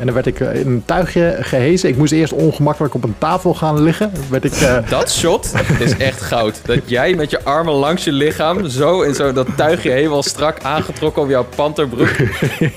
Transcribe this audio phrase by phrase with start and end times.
[0.00, 1.88] En dan werd ik eh, in een tuigje gehezen.
[1.88, 4.12] Ik moest eerst ongemakkelijk op een tafel gaan liggen.
[4.30, 6.60] Werd ik, eh, Dat shot is echt goud.
[6.64, 10.62] Dat jij met je armen langs je lichaam zo in zo dat tuigje helemaal strak
[10.62, 12.08] aangetrokken op jouw panterbroek.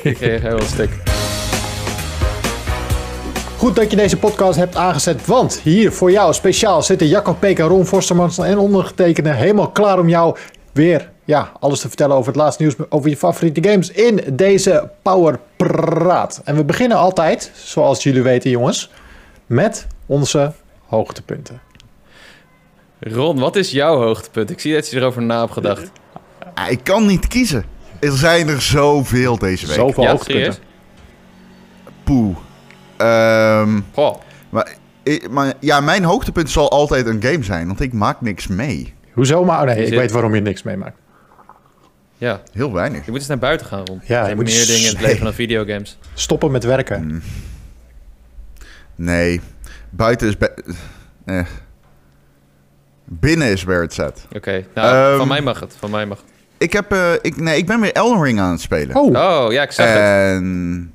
[0.01, 0.89] Ik kreeg helemaal stuk.
[3.57, 7.63] Goed dat je deze podcast hebt aangezet, want hier voor jou speciaal zitten Jacob Peka,
[7.63, 10.35] Ron Forstermans en ondergetekende helemaal klaar om jou
[10.71, 14.89] weer ja, alles te vertellen over het laatste nieuws over je favoriete games in deze
[15.01, 16.41] Power Praat.
[16.43, 18.89] En we beginnen altijd, zoals jullie weten jongens,
[19.45, 20.53] met onze
[20.85, 21.61] hoogtepunten.
[22.99, 24.49] Ron, wat is jouw hoogtepunt?
[24.49, 25.91] Ik zie dat je erover na hebt gedacht.
[26.53, 27.65] Ah, Ik kan niet kiezen.
[27.99, 29.75] Er zijn er zoveel deze week.
[29.75, 30.61] Zoveel Ja, hoogtepunten.
[32.03, 32.35] Poeh.
[32.97, 34.15] Ehm, Goh,
[34.49, 38.93] maar, ja, mijn hoogtepunt zal altijd een game zijn, want ik maak niks mee.
[39.13, 39.43] Hoezo?
[39.45, 40.97] Maar oh nee, ik weet waarom je niks meemaakt.
[42.17, 42.41] Ja.
[42.51, 43.05] Heel weinig.
[43.05, 44.01] Je moet eens naar buiten gaan, Ron.
[44.05, 45.97] Ja, er je zijn moet meer dingen in het leven dan videogames.
[46.13, 47.23] Stoppen met werken.
[48.95, 49.41] Nee,
[49.89, 50.35] buiten is...
[51.25, 51.45] eh.
[53.05, 54.27] Binnen is where it's at.
[54.35, 55.75] Oké, nou, Ehm, van mij mag het.
[55.79, 56.27] Van mij mag het.
[56.57, 58.95] Ik, heb, eh, ik, nee, ik ben weer Elden Ring aan het spelen.
[58.95, 59.05] Oh,
[59.45, 59.97] Oh, ja, ik zag het.
[59.97, 60.93] En...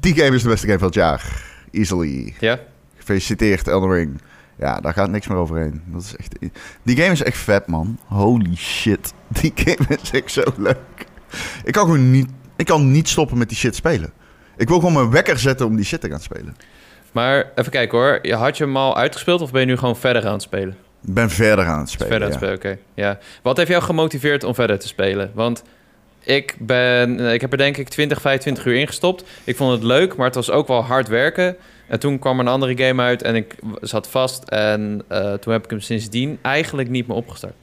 [0.00, 1.42] Die game is de beste game van het jaar.
[1.70, 2.34] Easily.
[2.40, 2.58] Ja?
[2.96, 4.20] Gefeliciteerd, Elden Ring.
[4.62, 5.82] Ja, daar gaat niks meer overheen.
[5.86, 6.34] Dat is echt...
[6.82, 7.98] Die game is echt vet, man.
[8.06, 9.12] Holy shit.
[9.40, 11.06] Die game is echt zo leuk.
[11.64, 12.28] Ik kan gewoon niet...
[12.56, 14.12] Ik kan niet stoppen met die shit spelen.
[14.56, 16.56] Ik wil gewoon mijn wekker zetten om die shit te gaan spelen.
[17.12, 18.18] Maar even kijken hoor.
[18.22, 20.76] Je- Had je hem al uitgespeeld of ben je nu gewoon verder aan het spelen?
[21.06, 22.08] Ik ben verder aan het spelen.
[22.08, 22.46] verder aan ja.
[22.46, 22.82] het spelen, oké.
[22.94, 23.18] Ja.
[23.42, 25.30] Wat heeft jou gemotiveerd om verder te spelen?
[25.34, 25.62] Want
[26.20, 29.24] ik, ben, ik heb er denk ik 20, 25 uur in gestopt.
[29.44, 31.56] Ik vond het leuk, maar het was ook wel hard werken.
[31.92, 34.42] En toen kwam er een andere game uit en ik zat vast.
[34.44, 37.54] En eh, toen heb ik hem sindsdien eigenlijk niet meer opgestart.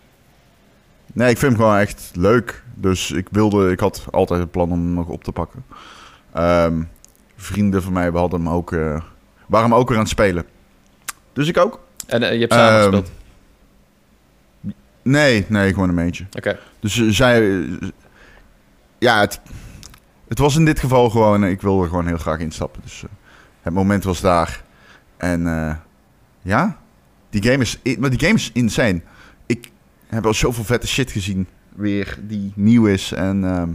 [1.13, 2.63] Nee, ik vind hem gewoon echt leuk.
[2.75, 3.71] Dus ik wilde...
[3.71, 5.65] Ik had altijd het plan om hem nog op te pakken.
[6.33, 6.81] Ehm,
[7.35, 8.71] vrienden van mij we hadden hem ook...
[8.73, 9.01] eh,
[9.47, 10.45] waren hem ook weer aan het spelen.
[11.33, 11.79] Dus ik ook.
[12.07, 13.11] En eh, je hebt samen Ehm, gespeeld.
[15.01, 16.25] Nee, nee, gewoon een eentje.
[16.37, 16.59] Oké.
[16.79, 17.65] Dus zij...
[18.99, 19.39] ja, het,
[20.27, 21.43] het was in dit geval gewoon...
[21.43, 22.81] ik wilde er gewoon heel graag instappen.
[22.83, 23.03] Dus
[23.61, 24.63] het moment was daar.
[25.17, 25.75] En eh,
[26.41, 26.77] ja,
[27.29, 29.01] die game, is, maar die game is insane.
[29.45, 29.71] Ik
[30.07, 33.11] heb al zoveel vette shit gezien weer die nieuw is.
[33.11, 33.69] En ehm,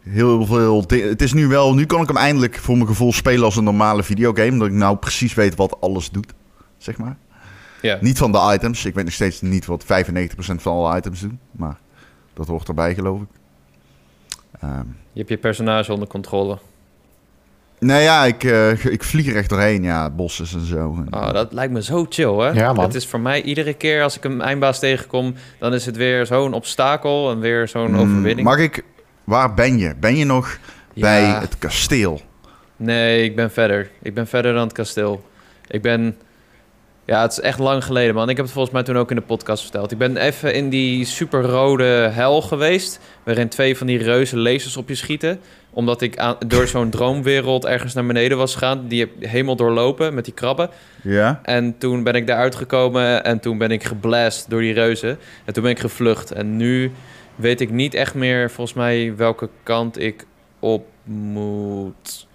[0.00, 0.84] heel veel...
[0.88, 1.74] Het is nu wel...
[1.74, 4.58] Nu kan ik hem eindelijk voor mijn gevoel spelen als een normale videogame.
[4.58, 6.32] Dat ik nou precies weet wat alles doet,
[6.78, 7.16] zeg maar.
[7.82, 7.98] Ja.
[8.00, 8.84] Niet van de items.
[8.84, 9.86] Ik weet nog steeds niet wat 95%
[10.36, 11.38] van alle items doen.
[11.50, 11.78] Maar
[12.34, 13.28] dat hoort erbij, geloof ik.
[14.60, 16.58] Ehm, Je hebt je personage onder controle.
[17.82, 19.82] Nee, ja, ik, eh, ik vlieg er echt doorheen.
[19.82, 21.04] Ja, bossen en zo.
[21.10, 22.50] Oh, dat lijkt me zo chill, hè?
[22.50, 22.84] Ja, man.
[22.84, 25.34] Het is voor mij iedere keer als ik een eindbaas tegenkom...
[25.58, 28.48] dan is het weer zo'n obstakel en weer zo'n Mm, overwinning.
[28.48, 28.84] Mag ik...
[29.24, 29.94] Waar ben je?
[30.00, 30.58] Ben je nog
[30.94, 32.20] bij het kasteel?
[32.76, 33.90] Nee, ik ben verder.
[34.02, 35.24] Ik ben verder dan het kasteel.
[35.68, 36.16] Ik ben...
[37.04, 38.28] Ja, het is echt lang geleden, man.
[38.28, 39.92] Ik heb het volgens mij toen ook in de podcast verteld.
[39.92, 43.00] Ik ben even in die superrode hel geweest...
[43.22, 45.40] waarin twee van die reuze lasers op je schieten.
[45.74, 48.88] Omdat ik aan, door zo'n droomwereld ergens naar beneden was gegaan.
[48.88, 50.70] Die heb helemaal doorlopen met die krabben.
[51.02, 51.40] Ja?
[51.42, 55.18] En toen ben ik daaruit gekomen en toen ben ik geblast door die reuzen.
[55.44, 56.30] En toen ben ik gevlucht.
[56.30, 56.92] En nu
[57.36, 60.26] weet ik niet echt meer, volgens mij, welke kant ik
[60.58, 62.26] op moet.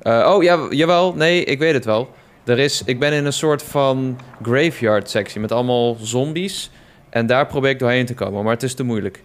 [0.00, 1.14] Eh, oh, ja, jawel.
[1.14, 2.10] Nee, ik weet het wel.
[2.44, 6.70] Er is, ik ben in een soort van graveyard sectie met allemaal zombies.
[7.10, 9.22] En daar probeer ik doorheen te komen, maar het is te moeilijk.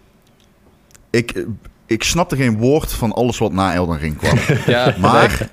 [1.10, 1.46] Ik,
[1.88, 4.38] ik snapte geen woord van alles wat na Elden Ring kwam.
[4.76, 5.50] Ja, Maar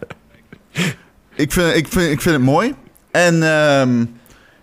[1.34, 2.74] ik vind, ik, vind, ik vind het mooi.
[3.10, 4.04] En ehm,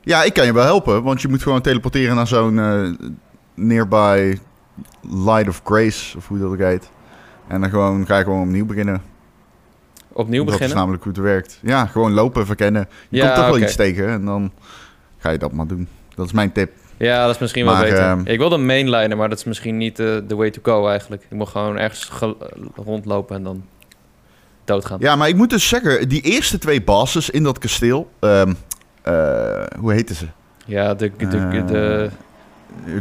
[0.02, 1.04] ja, ik kan je wel helpen.
[1.04, 2.90] Want je moet gewoon teleporteren naar zo'n eh,
[3.54, 4.38] nearby
[5.02, 6.18] Light of Grace.
[6.18, 6.90] Of hoe dat ook heet.
[7.48, 9.02] En dan gewoon, ga je gewoon opnieuw beginnen.
[10.12, 10.78] opnieuw Dat is beginnen.
[10.78, 11.60] namelijk hoe het werkt.
[11.62, 12.88] Ja, gewoon lopen, verkennen.
[13.10, 14.08] Je Ja, komt toch wel iets tegen.
[14.08, 14.52] En dan
[15.18, 15.88] ga je dat maar doen.
[16.16, 16.72] Dat is mijn tip.
[17.08, 17.98] Ja, dat is misschien wel beter.
[18.00, 21.24] ehm, ik wilde mainlinen, maar dat is misschien niet eh, de way to go eigenlijk.
[21.30, 22.36] Ik moet gewoon ergens ge-
[22.76, 23.64] rondlopen en dan
[24.66, 24.98] doodgaan.
[25.00, 28.10] Ja, maar ik moet dus zeggen, die eerste twee bosses in dat kasteel.
[28.20, 28.54] ehm,
[29.02, 30.26] eh, hoe heten ze?
[30.66, 32.10] Ja, de, de, de, Eh, de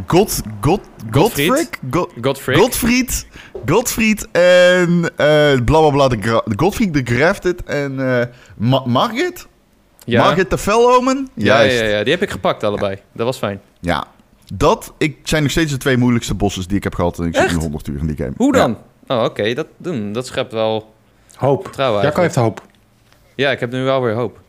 [0.07, 0.81] God, God,
[1.11, 1.47] Godfried?
[1.49, 1.79] Godfried?
[1.91, 2.11] God,
[2.59, 3.27] Godfried.
[3.65, 8.25] Godfried, en eh blablabla de, Gra- de Godfried de Grafted en eh
[8.57, 9.47] Ma- Margit?
[10.05, 10.23] Ja.
[10.23, 11.29] Margit de Fellomen?
[11.33, 11.79] Ja, Juist.
[11.79, 12.97] ja, ja, die heb ik gepakt allebei.
[13.11, 13.61] Dat was fijn.
[13.79, 14.05] Ja,
[14.53, 17.19] dat ik, zijn nog steeds de twee moeilijkste bosses die ik heb gehad.
[17.19, 18.33] En ik zit nu 100 uur in die game.
[18.37, 18.61] Hoe Ja.
[18.61, 18.77] dan?
[19.07, 19.53] Oh, oké.
[19.53, 20.93] Dat, doen, dat schept wel
[21.35, 21.63] hoop.
[21.63, 22.61] vertrouwen Jacco heeft hoop.
[23.35, 24.39] Ja, ik heb nu wel weer hoop.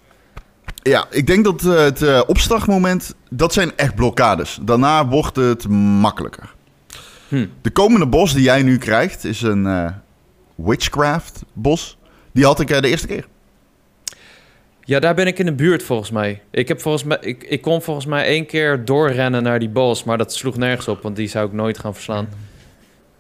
[0.83, 4.59] Ja, ik denk dat eh, het eh, opstartmoment, dat zijn echt blokkades.
[4.63, 6.55] Daarna wordt het makkelijker.
[7.29, 7.47] Hm.
[7.63, 9.91] De komende bos die jij nu krijgt is een eh,
[10.55, 11.99] witchcraft bos.
[12.33, 13.27] Die had ik de eerste keer.
[14.93, 16.41] Ja, daar ben ik in de buurt volgens mij.
[16.51, 20.05] Ik, heb volgens mij ik, ik kon volgens mij één keer doorrennen naar die boss,
[20.05, 22.29] maar dat sloeg nergens op, want die zou ik nooit gaan verslaan.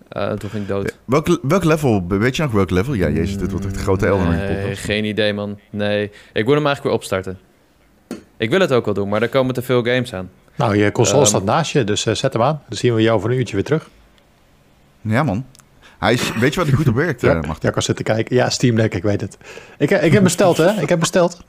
[0.09, 0.97] Eh, toen ging ik dood.
[1.05, 2.95] Welk, welk level, weet je nog welk level?
[2.95, 5.59] Ja, jezus, dit wordt echt een grote Elden Ring Nee, geen idee man.
[5.71, 6.03] Nee,
[6.33, 7.39] ik moet hem eigenlijk weer opstarten.
[8.37, 10.31] Ik wil het ook wel doen, maar er komen te veel games aan.
[10.57, 11.29] Nou, je console Ehm.
[11.29, 12.63] staat naast je, dus eh, zet hem aan.
[12.69, 13.89] Dan zien we jou voor een uurtje weer terug.
[15.01, 15.47] Ja, man.
[15.99, 17.57] Hij is, weet je wat er goed op werkt, Ja, eh, Martin?
[17.61, 18.37] Jacco zit te kijken.
[18.37, 19.39] Ja, Steam Deck, ik weet het.
[19.79, 20.81] Ik, ik heb besteld, hè?
[20.81, 21.45] Ik heb besteld.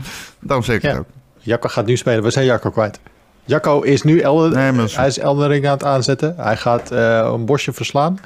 [0.40, 0.98] Daarom zeg ik het Ja.
[0.98, 1.06] ook.
[1.38, 2.22] Jacco gaat nu spelen.
[2.22, 3.00] We zijn Jacco kwijt.
[3.44, 6.34] Jacco is nu Elden, Nee, is- hij is Elden Ring aan het aanzetten.
[6.36, 8.18] Hij gaat eh, een bosje verslaan.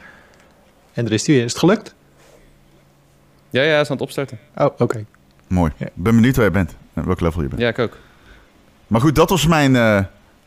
[0.92, 1.44] En er is hij weer.
[1.44, 1.94] Is het gelukt?
[3.50, 4.38] Ja, ja, hij is aan het opstarten.
[4.56, 5.04] Oh, oké.
[5.46, 5.72] Mooi.
[5.76, 5.86] Ja.
[5.86, 6.74] Ik ben benieuwd waar je bent.
[6.94, 7.60] En welk level je bent.
[7.60, 7.96] Ja, ik ook.
[8.86, 9.98] Maar goed, dat was mijn eh,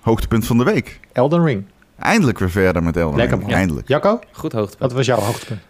[0.01, 0.99] hoogtepunt van de week.
[1.11, 1.65] Elden Ring.
[1.99, 3.49] Eindelijk weer verder met Elden Lekker Ring.
[3.49, 3.57] man.
[3.57, 3.87] Eindelijk.
[3.87, 4.79] Jacco, Goed hoogtepunt.
[4.79, 5.61] wat was jouw hoogtepunt?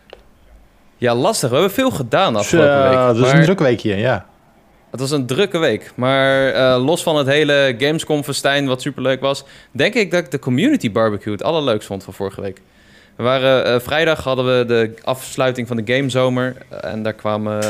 [0.97, 1.49] Ja, lastig.
[1.49, 2.93] We hebben veel gedaan afgelopen week.
[2.93, 4.25] Dat is maar een druk weekje, ja.
[4.93, 5.91] Het was een drukke week.
[5.95, 9.43] Maar eh, los van het hele Gamescom-festijn, wat superleuk was...
[9.71, 12.61] denk ik dat ik de community barbecue het allerleukst vond van vorige week.
[13.15, 16.55] We waren, eh, vrijdag hadden we de afsluiting van de Gamezomer.
[16.69, 17.61] eh, en daar kwamen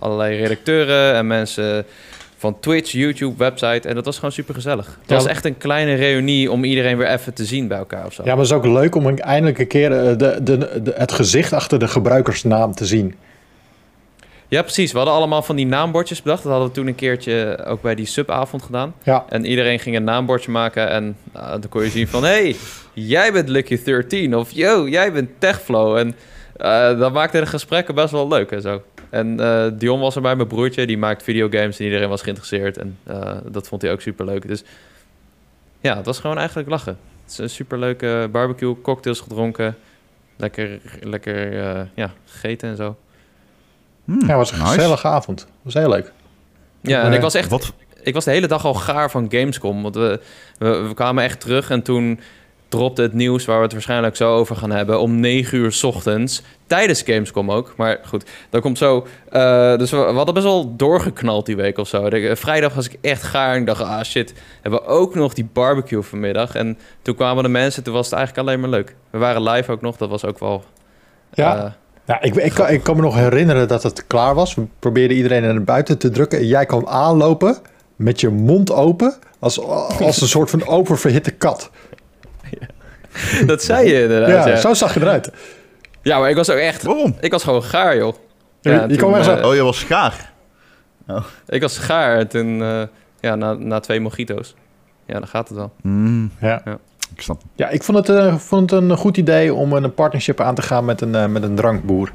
[0.00, 1.84] allerlei redacteuren en mensen
[2.36, 3.88] van Twitch, YouTube, website.
[3.88, 4.86] En dat was gewoon super gezellig.
[4.86, 8.06] Het Ja, was echt een kleine reunie om iedereen weer even te zien bij elkaar
[8.06, 8.22] of zo.
[8.22, 10.42] Ja, maar het is ook leuk om eindelijk een keer de, de,
[10.82, 13.14] de, het gezicht achter de gebruikersnaam te zien.
[14.50, 14.92] Ja, precies.
[14.92, 16.42] We hadden allemaal van die naambordjes bedacht.
[16.42, 18.94] Dat hadden we toen een keertje ook bij die subavond gedaan.
[19.02, 20.88] Ja, En iedereen ging een naambordje maken.
[20.88, 22.24] En nou, dan kon je zien van...
[22.24, 22.56] hey,
[22.92, 24.36] jij bent Lucky 13.
[24.36, 25.96] Of yo, jij bent Techflow.
[25.96, 26.16] En
[26.56, 28.82] eh, dat maakte de gesprekken best wel leuk en zo.
[29.10, 30.86] En eh, Dion was er bij mijn broertje.
[30.86, 32.78] Die maakt videogames en iedereen was geïnteresseerd.
[32.78, 34.48] En eh, dat vond hij ook super leuk.
[34.48, 34.64] Dus
[35.80, 36.98] ja, het was gewoon eigenlijk lachen.
[37.22, 38.80] Het is een superleuke barbecue.
[38.82, 39.76] Cocktails gedronken.
[40.36, 42.96] Lekker, lekker eh, ja, gegeten en zo.
[44.10, 44.70] Hmm, ja het was een nice.
[44.72, 45.38] gezellige avond.
[45.38, 46.12] Dat was heel leuk.
[46.80, 47.72] Ja, en Eh, ik was echt Wat,
[48.02, 49.82] ik was de hele dag al gaar van Gamescom.
[49.82, 50.20] Want we,
[50.58, 52.20] we, we kwamen echt terug en toen
[52.68, 53.44] dropte het nieuws...
[53.44, 55.00] waar we het waarschijnlijk zo over gaan hebben...
[55.00, 56.42] om 9 uur 's ochtends.
[56.66, 57.72] Tijdens Gamescom ook.
[57.76, 59.06] Maar goed, dat komt zo.
[59.28, 62.10] Eh, dus we, we hadden best wel doorgeknald die week of zo.
[62.10, 63.54] De, eh, vrijdag was ik echt gaar.
[63.54, 66.54] En ik dacht, ah shit, hebben we ook nog die barbecue vanmiddag.
[66.54, 68.94] En toen kwamen de mensen, toen was het eigenlijk alleen maar leuk.
[69.10, 70.64] We waren live ook nog, dat was ook wel...
[71.32, 71.56] Ja.
[71.56, 71.70] eh,
[72.10, 74.54] Ja, ik, ik, kan, ik kan me nog herinneren dat het klaar was.
[74.54, 76.38] We probeerden iedereen naar buiten te drukken.
[76.38, 77.56] En jij kwam aanlopen
[77.96, 79.14] met je mond open.
[79.38, 81.70] Als, als een soort van oververhitte kat.
[83.46, 84.56] dat zei je inderdaad, Ja, ja.
[84.56, 85.30] zo zag je eruit.
[86.02, 86.82] Ja, maar ik was ook echt...
[86.82, 87.16] waarom?
[87.20, 88.14] Ik was gewoon gaar, joh.
[88.60, 90.32] Je- Ja, je toen, kwam echt zo- eh, Oh, je was schaar.
[91.48, 92.82] Ik was gaar en toen, eh,
[93.20, 94.54] ja, na, na twee mojito's.
[95.06, 95.72] Ja, dan gaat het wel.
[96.40, 96.62] Ja.
[97.10, 97.16] Ja.
[97.16, 97.42] ik snap.
[97.54, 100.62] Ja, ik vond het, eh, vond het een goed idee om een partnership aan te
[100.62, 102.12] gaan met een, eh, met een drankboer.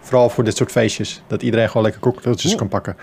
[0.00, 1.22] Vooral voor dit soort feestjes.
[1.26, 2.96] Dat iedereen gewoon lekker cocktailtjes kan pakken.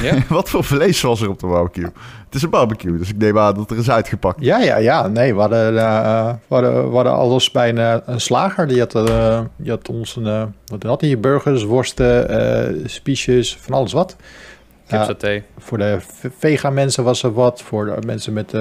[0.00, 0.14] Ja?
[0.28, 1.84] Wat voor vlees was er op de barbecue?
[2.24, 4.44] Het is een barbecue, dus ik neem aan dat er is uitgepakt.
[4.44, 5.08] Ja, ja, ja.
[5.08, 8.66] Nee, we hadden, eh, we hadden, we hadden alles bij een, een slager.
[8.66, 10.54] Die had, eh, die had ons een...
[10.66, 11.20] wat had hij?
[11.20, 14.16] Burgers, worsten, eh spiesjes, van alles wat.
[14.86, 15.42] Ja, Kipsaté.
[15.58, 15.98] voor de
[16.38, 17.62] vega mensen was er wat.
[17.62, 18.54] Voor de mensen met...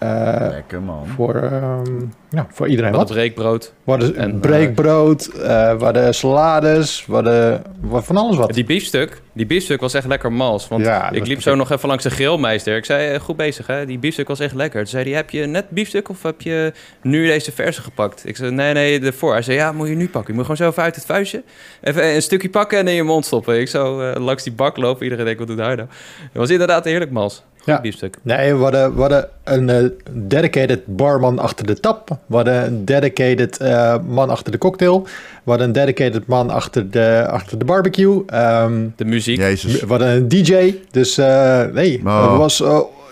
[0.00, 1.06] eh eh, Lekker man.
[1.06, 1.84] voor, ehm,
[2.30, 3.10] ja, voor iedereen Wat wat.
[3.12, 3.72] breekbrood.
[3.84, 8.54] We hadden En, breekbrood, eh we hadden salades, we hadden we- van alles wat.
[8.54, 10.68] Die biefstuk, die biefstuk was echt lekker mals.
[10.68, 12.76] Want Ja, ik liep zo nog even langs de grillmeester.
[12.76, 14.80] Ik zei, eh, goed bezig hè, die biefstuk was echt lekker.
[14.80, 16.72] Toen zei hij, heb je net biefstuk of heb je
[17.02, 18.22] nu deze verse gepakt?
[18.26, 19.32] Ik zei, nee, nee, ervoor.
[19.32, 20.30] Hij zei, ja, moet je nu pakken.
[20.34, 21.42] Je moet gewoon zo even uit het vuistje.
[21.80, 23.60] Even een stukje pakken en in je mond stoppen.
[23.60, 25.02] Ik zo eh, langs die bak lopen.
[25.02, 25.88] Iedereen denkt, wat doet hij nou?
[26.18, 27.44] Het was inderdaad heerlijk mals.
[27.60, 27.80] Goed Ja.
[27.80, 28.16] biefstuk.
[28.22, 32.08] Nee, we hadden, we hadden een eh, dedicated barman achter de tap.
[32.26, 35.02] We hadden een dedicated eh, man achter de cocktail.
[35.44, 38.22] We hadden een dedicated man achter de, achter de barbecue.
[38.26, 39.36] Ehm, De muziek.
[39.38, 39.80] Jezus.
[39.80, 40.74] we hadden een DJ.
[40.90, 42.28] Dus eh, nee, Oh.
[42.30, 42.62] het was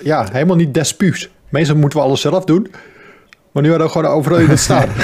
[0.03, 1.29] ja, helemaal niet despuus.
[1.49, 2.73] Meestal moeten we alles zelf doen.
[3.53, 4.89] Maar nu hadden we gewoon overal iemand staan.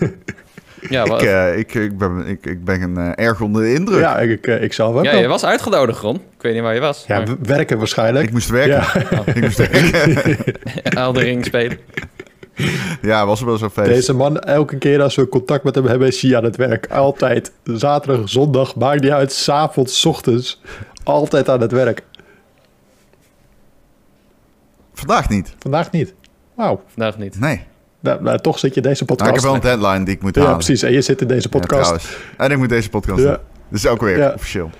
[0.80, 4.00] Ja, Ik, eh, ik, ik, ben, ik, ik ben een, eh, erg onder de indruk.
[4.00, 5.20] ja, ik, eh, ik zelf ook ja, wel.
[5.20, 6.16] je was uitgenodigd, Ron.
[6.16, 7.04] Ik weet niet waar je was.
[7.06, 8.26] Ja, maar werken waarschijnlijk.
[8.26, 9.02] Ik moest werken.
[9.10, 9.22] Ja.
[9.34, 10.36] Ik moest werken.
[10.82, 11.78] Elden Ring spelen.
[13.02, 13.88] ja, was er wel zo'n feest.
[13.88, 16.86] Deze man, elke keer als we contact met hem hebben, is hij aan het werk.
[16.86, 17.52] Altijd.
[17.64, 19.32] Zaterdag, zondag, maakt niet uit.
[19.32, 20.62] S'avonds, ochtends.
[21.04, 22.02] Altijd aan het werk.
[24.92, 25.54] Vandaag niet.
[25.58, 26.14] Vandaag niet.
[26.54, 26.82] Wauw.
[26.86, 27.40] Vandaag niet.
[27.40, 27.66] Nee.
[28.00, 29.28] Nou, nou, toch zit je deze Nou, podcast.
[29.28, 30.56] ik heb wel een deadline die ik moet ja, halen.
[30.56, 30.82] precies.
[30.82, 32.08] En je zit in deze Ja, podcast.
[32.36, 33.26] En ik moet deze podcast Ja.
[33.30, 33.38] doen.
[33.68, 34.32] Dus ook weer Ja.
[34.34, 34.70] officieel.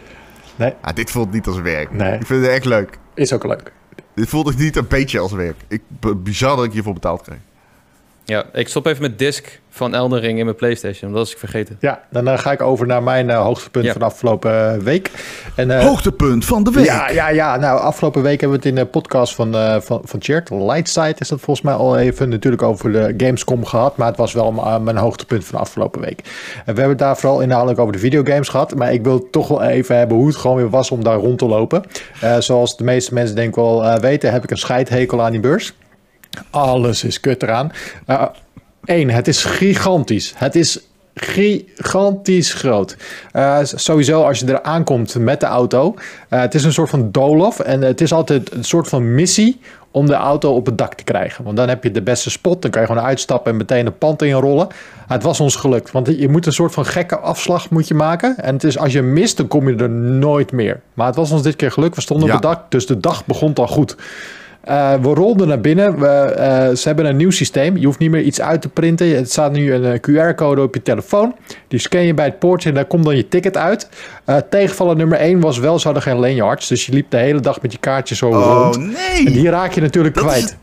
[0.56, 0.74] Nee.
[0.80, 1.92] Ah, dit voelt niet als werk.
[1.92, 2.12] Nee.
[2.18, 2.98] Ik vind het echt leuk.
[3.14, 3.72] is ook leuk.
[4.14, 5.56] Dit voelt ook niet een beetje als werk.
[5.68, 5.82] Ik,
[6.16, 7.40] bizar dat ik hiervoor betaald krijg.
[8.28, 11.10] Ja, ik stop even met disc van Elden Ring in mijn PlayStation.
[11.10, 11.76] Dat was ik vergeten.
[11.80, 13.90] Ja, dan eh, ga ik over naar mijn eh, hoogtepunt Ja.
[13.90, 15.10] van de afgelopen eh, week.
[15.56, 16.84] En, eh, Hoogtepunt van de week.
[16.84, 17.56] Ja, ja, ja.
[17.56, 21.14] Nou, afgelopen week hebben we het in de podcast van, eh van, van Chert, Lightside,
[21.18, 23.96] is dat volgens mij al even natuurlijk over de Gamescom gehad.
[23.96, 26.18] Maar het was wel mijn hoogtepunt van de afgelopen week.
[26.18, 28.74] En we hebben het daar vooral inhoudelijk over de videogames gehad.
[28.74, 31.38] Maar ik wil toch wel even hebben hoe het gewoon weer was om daar rond
[31.38, 31.82] te lopen.
[32.20, 35.30] Eh, zoals de meeste mensen denk ik wel eh, weten, heb ik een scheidhekel aan
[35.32, 35.74] die beurs.
[36.50, 37.72] Alles is kut eraan.
[38.84, 40.32] Eén, het is gigantisch.
[40.36, 40.80] Het is
[41.14, 42.96] gigantisch groot.
[43.32, 45.94] Eh, sowieso als je er aankomt met de auto.
[46.28, 47.60] eh, het is een soort van doolhof.
[47.60, 51.04] En het is altijd een soort van missie om de auto op het dak te
[51.04, 51.44] krijgen.
[51.44, 52.62] Want dan heb je de beste spot.
[52.62, 54.68] Dan kan je gewoon uitstappen en meteen een pand inrollen.
[55.08, 55.90] Het was ons gelukt.
[55.90, 58.36] Want je moet een soort van gekke afslag moet je maken.
[58.36, 60.80] En het is, als je mist, dan kom je er nooit meer.
[60.94, 61.94] Maar het was ons dit keer gelukt.
[61.94, 62.34] We stonden Ja.
[62.36, 62.70] op het dak.
[62.70, 63.96] Dus de dag begon al goed.
[64.60, 65.98] Eh, we rolden naar binnen.
[65.98, 67.76] We, eh, ze hebben een nieuw systeem.
[67.76, 69.16] Je hoeft niet meer iets uit te printen.
[69.16, 69.98] Het staat nu een eh,
[70.30, 71.34] QR-code op je telefoon.
[71.68, 73.88] Die scan je bij het poortje en daar komt dan je ticket uit.
[74.24, 76.68] Eh tegenvaller nummer 1 was wel, ze hadden geen lanyards.
[76.68, 78.76] Dus je liep de hele dag met je kaartje zo Oh rond.
[78.76, 79.24] En nee.
[79.32, 80.56] die raak je natuurlijk Dat is- kwijt.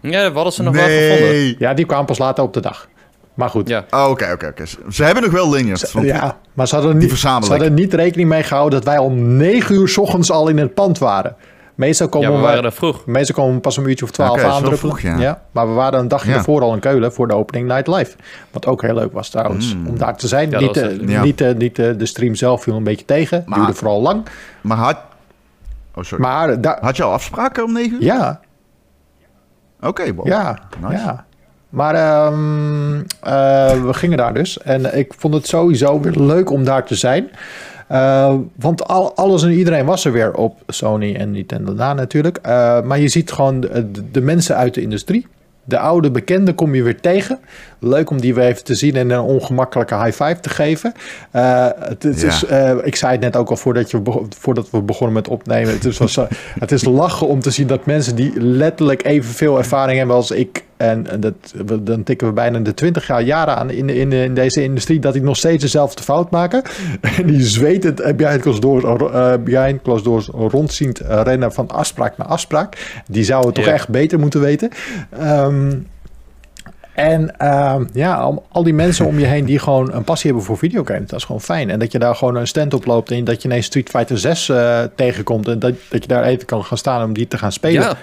[0.00, 1.54] Ja, we hadden ze nog wel gevonden.
[1.58, 2.88] Ja, die kwamen pas later op de dag.
[3.34, 3.68] Maar goed.
[3.68, 3.84] Ja.
[3.90, 4.64] Oh, Oké, oké, oké.
[4.90, 5.92] Ze hebben nog wel lanyards.
[5.92, 9.36] want- Ja, maar ze hadden, niet, ze hadden niet rekening mee gehouden dat wij om
[9.36, 11.36] 9 uur 's ochtends al in het pand waren.
[11.74, 13.06] Meestal komen ja, we waren er vroeg.
[13.06, 14.78] Meestal komen we pas een uurtje of twaalf wel aandruppelen.
[14.96, 15.42] vroeg, ja.
[15.50, 16.36] maar we waren een dagje Ja.
[16.36, 18.16] ervoor al in Keulen voor de opening Night Live.
[18.50, 19.86] Wat ook heel leuk was trouwens, Mm.
[19.86, 20.50] om daar te zijn.
[20.50, 21.08] Ja, niet was eh.
[21.08, 21.22] Ja.
[21.22, 23.42] niet, eh, niet eh, de stream zelf viel een beetje tegen.
[23.46, 24.26] Maar- Duurde vooral lang.
[24.60, 24.96] Maar had...
[25.94, 26.24] Oh, sorry.
[26.24, 28.02] Maar Had je al afspraken om 9 uur?
[28.02, 28.40] ja,
[29.80, 30.26] Oké, wow.
[30.26, 31.02] ja, Nice.
[31.02, 31.24] ja.
[31.68, 34.58] Maar ehm, eh, we gingen daar dus.
[34.58, 37.30] En ik vond het sowieso weer leuk om daar te zijn.
[37.92, 42.38] Eh, want al, alles en iedereen was er weer op Sony en Nintendo na natuurlijk.
[42.42, 45.26] Eh, maar je ziet gewoon de, de mensen uit de industrie.
[45.64, 47.38] De oude bekenden kom je weer tegen.
[47.78, 50.92] Leuk om die weer even te zien en een ongemakkelijke high five te geven.
[51.30, 52.26] Eh, het, het Ja.
[52.28, 54.02] is, eh, ik zei het net ook al voordat, je,
[54.38, 55.72] voordat we begonnen met opnemen.
[55.72, 56.24] Het is, was, eh,
[56.58, 60.64] het is lachen om te zien dat mensen die letterlijk evenveel ervaring hebben als ik.
[60.76, 61.34] En, en dat,
[61.80, 64.98] dan tikken we bijna de 20 jaar jaren aan in, in, in deze industrie.
[64.98, 66.62] Dat die nog steeds dezelfde fout maken.
[67.16, 71.68] En die zweten het behind closed doors, eh, behind closed doors rondziend eh, rennen van
[71.68, 73.02] afspraak naar afspraak.
[73.06, 73.72] Die zouden toch Ja.
[73.72, 74.70] echt beter moeten weten.
[75.52, 75.78] Ehm,
[76.94, 80.46] en ehm, ja, al, al die mensen om je heen die gewoon een passie hebben
[80.46, 81.70] voor videogames, dat is gewoon fijn.
[81.70, 84.18] En dat je daar gewoon een stand op loopt en dat je ineens Street Fighter
[84.18, 87.38] 6 eh, tegenkomt en dat, dat je daar even kan gaan staan om die te
[87.38, 87.82] gaan spelen.
[87.82, 87.96] Ja.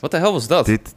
[0.00, 0.66] Wat de hel was dat?
[0.66, 0.94] Dit,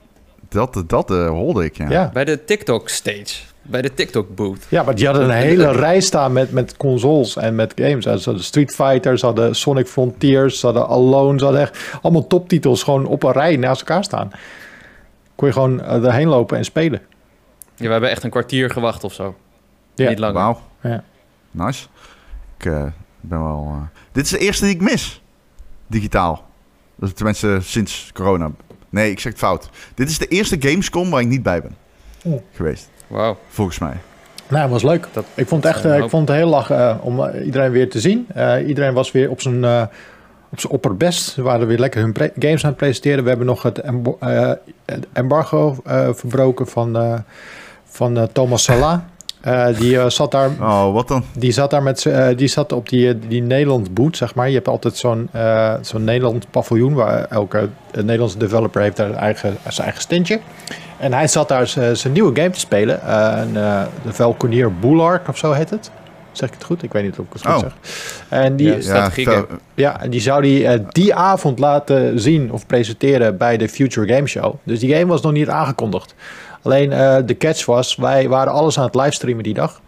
[0.50, 1.90] dat, dat eh, hoorde ik, ja.
[1.90, 2.10] ja.
[2.14, 3.36] Bij de TikTok stage.
[3.62, 4.66] Bij de TikTok booth.
[4.70, 8.04] Ja, maar die hadden een hele rij staan met, met consoles en met games.
[8.04, 12.28] Ze hadden Street Fighter, ze hadden Sonic Frontiers, ze hadden Alone, ze hadden echt allemaal
[12.28, 14.32] toptitels gewoon op een rij naast elkaar staan.
[15.36, 17.02] Kon je gewoon eh, erheen lopen en spelen.
[17.76, 19.36] Ja, we hebben echt een kwartier gewacht of zo.
[19.96, 20.10] Ja.
[20.10, 20.36] Niet langer.
[20.36, 20.62] Wauw.
[20.82, 21.04] Ja.
[21.52, 21.88] Nice.
[22.58, 22.84] Ik eh,
[23.22, 23.66] ben wel...
[23.70, 25.22] eh, Dit is de eerste die ik mis.
[25.88, 26.46] Digitaal.
[26.96, 28.52] Dat is tenminste sinds corona.
[28.90, 29.70] Nee, ik zeg het fout.
[29.94, 31.76] Dit is de eerste Gamescom waar ik niet bij ben.
[32.24, 32.42] Oh.
[32.54, 32.90] Geweest.
[33.08, 33.38] Wauw.
[33.48, 33.96] Volgens mij.
[34.48, 35.08] Nou, het was leuk.
[35.14, 38.00] Dat- ik vond het echt eh, ik vond het heel lach om iedereen weer te
[38.00, 38.26] zien.
[38.34, 39.84] Eh, iedereen was weer op zijn, eh,
[40.54, 41.32] op zijn opperbest.
[41.32, 43.24] Ze waren weer lekker hun games aan het presenteren.
[43.24, 44.52] We hebben nog het, embo- eh,
[44.86, 47.14] het embargo eh, verbroken van, eh,
[47.86, 49.00] van Thomas Salah.
[49.78, 51.24] Die, zat daar, Oh, wat dan?
[51.38, 54.48] die zat daar met die zat op die, die Nederland boot, zeg maar.
[54.48, 55.30] Je hebt altijd zo'n
[55.82, 60.40] zo'n Nederland paviljoen waar elke Nederlandse developer heeft daar eigen, zijn eigen standje.
[60.98, 63.12] En hij zat daar zijn nieuwe game te spelen.
[63.40, 63.54] een,
[64.04, 65.92] de Valkonier Boulard of zo heet het.
[66.34, 66.84] Zeg ik het goed?
[66.84, 67.60] Ik weet niet of ik het goed Oh.
[67.60, 67.74] zeg.
[68.30, 73.38] En die, Ja, ja, en die zou die eh, die avond laten zien of presenteren
[73.38, 74.56] bij de Future Game Show.
[74.64, 76.16] Dus die game was nog niet aangekondigd.
[76.62, 79.82] Alleen eh, de catch was, wij waren alles aan het livestreamen die dag.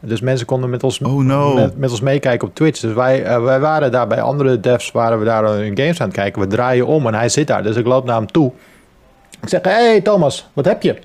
[0.00, 1.54] Dus mensen konden met ons, Oh no.
[1.54, 2.80] met, met ons meekijken op Twitch.
[2.80, 6.06] Dus wij, eh, wij waren daar bij andere devs, waren we daar hun games aan
[6.06, 6.40] het kijken.
[6.42, 7.62] We draaien om en hij zit daar.
[7.62, 8.52] Dus ik loop naar hem toe.
[9.42, 10.96] Ik zeg, hey Thomas, wat heb je?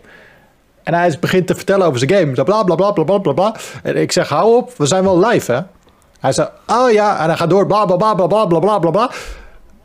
[0.84, 2.32] En hij begint te vertellen over zijn game.
[2.32, 3.56] Bla bla bla bla bla bla bla.
[3.84, 5.60] En ik zeg: hou op, we zijn wel live, hè?
[6.20, 7.20] Hij zei: oh ja.
[7.20, 7.68] En hij gaat door.
[7.68, 9.12] Bla bla bla bla bla bla bla bla.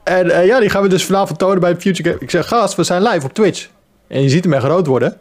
[0.04, 2.22] En ja, die gaan we dus vanavond tonen bij Future Game.
[2.22, 3.68] Ik zeg: gast, we zijn live op Twitch.
[4.08, 5.16] En je ziet hem echt groot worden.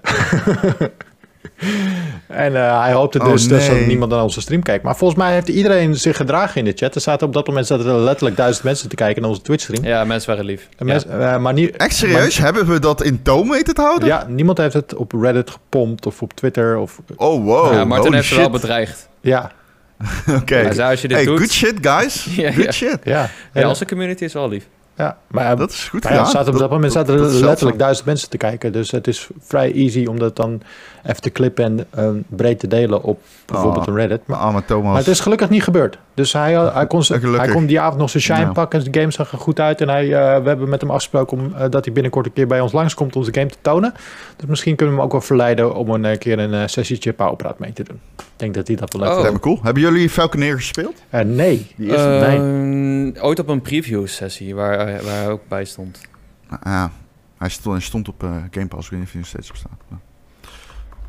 [2.28, 3.86] en eh, hij hoopte Oh, dus dat nee.
[3.86, 4.84] niemand naar onze stream kijkt.
[4.84, 6.96] Maar volgens mij heeft iedereen zich gedragen in de chat.
[6.96, 9.84] Er zaten op dat moment zaten er letterlijk duizend mensen te kijken naar onze Twitch-stream.
[9.86, 10.68] Ja, mensen waren lief.
[10.78, 10.86] Ja.
[10.86, 12.38] mensen- eh, maar niet, Echt serieus?
[12.38, 14.08] Hebben we dat in toom weten te houden?
[14.08, 16.78] Ja, niemand heeft het op Reddit gepompt of op Twitter.
[16.78, 17.74] Of, Oh, wow.
[17.74, 18.52] Ja, Martin heeft ze wel shit.
[18.54, 19.10] bedreigd.
[19.22, 19.52] ja,
[20.42, 20.58] Oké.
[20.60, 21.40] Je dit Hey, doet...
[21.40, 22.28] good shit, guys.
[22.36, 22.72] Ja, good ja.
[22.72, 22.98] shit.
[23.04, 23.12] ja.
[23.22, 23.30] Ja,
[23.62, 24.68] En- onze community is wel lief.
[24.98, 28.06] Ja, maar Dat is goed ja, staat op dat, moment zaten er is letterlijk duizend
[28.06, 28.72] mensen te kijken.
[28.72, 30.62] Dus het is vrij easy om dat dan
[31.04, 33.94] even te klippen en eh, breed te delen op bijvoorbeeld Oh.
[33.94, 34.22] een Reddit.
[34.28, 34.86] Maar, arme Thomas.
[34.90, 35.98] maar het is gelukkig niet gebeurd.
[36.14, 38.52] Dus hij, had- hij, kon, hij kon die avond nog zijn shine Ja.
[38.52, 38.92] pakken.
[38.92, 39.82] De game zag er goed uit.
[39.82, 42.48] En hij, eh, we hebben met hem afgesproken om, eh, dat hij binnenkort een keer
[42.48, 43.94] bij ons langskomt om de game te tonen.
[44.38, 47.14] Dus misschien kunnen we hem ook wel verleiden om een eh, keer een uh, sessietje
[47.14, 48.00] Powerpraat mee te doen.
[48.18, 49.16] Ik denk dat hij dat wel leuk Oh.
[49.18, 49.46] Dat vindt.
[49.46, 49.64] me cool.
[49.64, 50.94] Hebben jullie Falconeer gespeeld?
[51.10, 51.68] Eh, nee.
[51.76, 52.08] Die eerste?
[52.08, 52.38] nee.
[52.38, 56.02] Ehm, Ooit op een preview sessie waar, waar hij ook bij stond.
[56.50, 56.92] Ah, ja.
[57.38, 58.86] Hij stond, hij stond op eh, Game Pass.
[58.86, 59.72] Ik weet niet of hij nog steeds op staat.
[59.88, 60.00] Maar-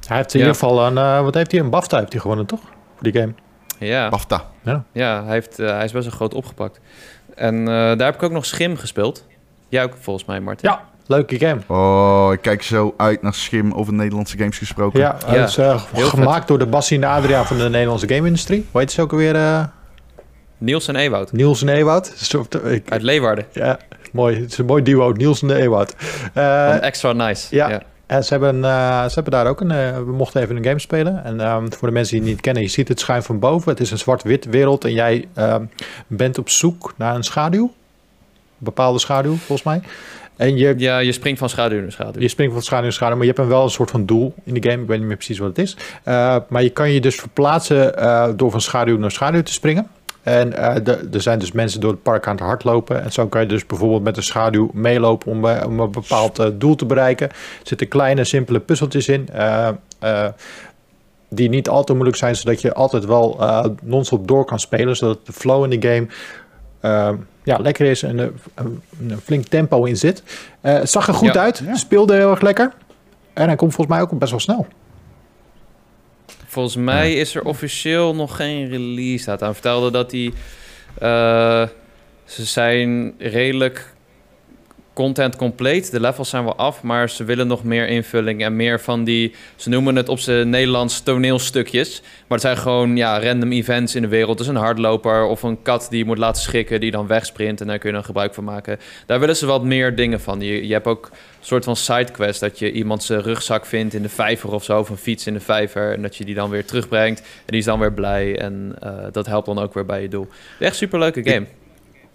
[0.07, 0.47] Hij heeft in Ja.
[0.47, 1.61] ieder geval een, eh, wat heeft hij?
[1.61, 2.61] Een BAFTA heeft hij gewonnen, toch?
[2.61, 3.33] Voor die game.
[3.79, 4.45] Ja, BAFTA.
[4.93, 6.81] ja hij, heeft, eh, hij is best wel groot opgepakt.
[7.35, 9.27] En eh, daar heb ik ook nog Schim gespeeld.
[9.69, 10.71] Jij ook volgens mij, Martin.
[10.71, 11.61] Ja, leuke game.
[11.67, 15.01] Oh, ik kijk zo uit naar Schim over Nederlandse games gesproken.
[15.01, 15.45] Ja, hij Ja,
[15.93, 18.67] is gemaakt door de Bassie en Adriaan van de Nederlandse game-industrie.
[18.71, 19.71] Hoe heet ze ook alweer?
[20.59, 21.33] Niels en Ewoud.
[21.33, 22.13] Niels en.
[22.17, 23.45] Soort- ik- Uit Leeuwarden.
[23.53, 23.79] Ja,
[24.13, 24.41] mooi.
[24.41, 25.95] Het is een mooi duo, Niels en Ewout.
[26.35, 27.55] Eh, Extra Nice.
[27.55, 27.83] ja.
[28.07, 29.71] en ze hebben, eh, ze hebben daar ook een...
[29.71, 31.25] eh, we mochten even een game spelen.
[31.25, 33.71] En ehm, voor de mensen die het niet kennen, je ziet het schuin van boven.
[33.71, 35.65] Het is een zwart-wit wereld en jij ehm,
[36.07, 37.65] bent op zoek naar een schaduw.
[37.65, 37.71] Een
[38.59, 39.81] bepaalde schaduw, volgens mij.
[40.37, 42.21] En je Ja, je springt van schaduw naar schaduw.
[42.21, 44.35] Je springt van schaduw naar schaduw, maar je hebt dan wel een soort van doel
[44.45, 44.83] in de game.
[44.83, 45.77] Ik weet niet meer precies wat het is.
[46.49, 47.95] Maar je kan je dus verplaatsen
[48.37, 49.87] door van schaduw naar schaduw te springen.
[50.29, 53.03] En eh, de- er zijn dus mensen door het park aan het hardlopen.
[53.03, 56.39] En zo kan je dus bijvoorbeeld met een schaduw meelopen om, eh, om een bepaald
[56.39, 57.29] eh, doel te bereiken.
[57.29, 59.29] Er zitten kleine, simpele puzzeltjes in.
[61.31, 63.41] die niet al te moeilijk zijn, zodat je altijd wel
[63.83, 64.97] non-stop door kan spelen.
[64.97, 66.07] Zodat de flow in de game
[67.43, 70.23] ja, lekker is en er een, een flink tempo in zit.
[70.61, 71.41] Het zag er goed Ja.
[71.41, 71.75] uit, Ja.
[71.75, 72.73] speelde heel erg lekker.
[73.33, 74.67] En hij komt volgens mij ook best wel snel.
[76.51, 79.45] Volgens mij is er officieel nog geen release data.
[79.45, 80.33] Hij vertelde dat die...
[80.99, 81.69] eh,
[82.25, 83.95] ze zijn redelijk
[84.99, 85.91] content compleet.
[85.91, 89.35] De levels zijn wel af, maar ze willen nog meer invulling en meer van die...
[89.57, 92.01] Ze noemen het op zijn Nederlands toneelstukjes.
[92.01, 94.39] Maar het zijn gewoon ja, random events in de wereld.
[94.39, 96.81] Dus een hardloper of een kat die je moet laten schikken...
[96.81, 98.79] die dan wegsprint en daar kun je dan gebruik van maken.
[99.07, 100.41] Daar willen ze wat meer dingen van.
[100.41, 102.41] Je, je hebt ook een soort van sidequest...
[102.41, 104.79] dat je iemand zijn rugzak vindt in de vijver of zo...
[104.79, 105.93] of een fiets in de vijver...
[105.93, 107.21] en dat je die dan weer terugbrengt.
[107.21, 110.09] En die is dan weer blij en eh, dat helpt dan ook weer bij je
[110.09, 110.29] doel.
[110.59, 111.41] Echt superleuke game.
[111.43, 111.58] Ik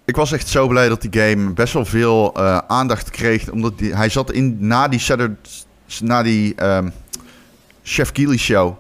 [0.06, 3.50] was echt zo blij dat die game best wel veel eh, aandacht kreeg.
[3.50, 5.38] Omdat die, hij zat in, na die, Saturday,
[6.02, 6.90] na die ehm,
[7.84, 8.76] Chef Keely show.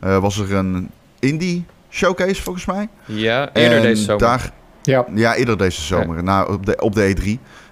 [0.00, 2.88] eh, was er een indie showcase volgens mij.
[3.04, 4.20] Ja, eerder En deze zomer.
[4.20, 6.22] Daar, Ja, ja, eerder deze zomer.
[6.22, 7.24] Na, op, de, op de E3.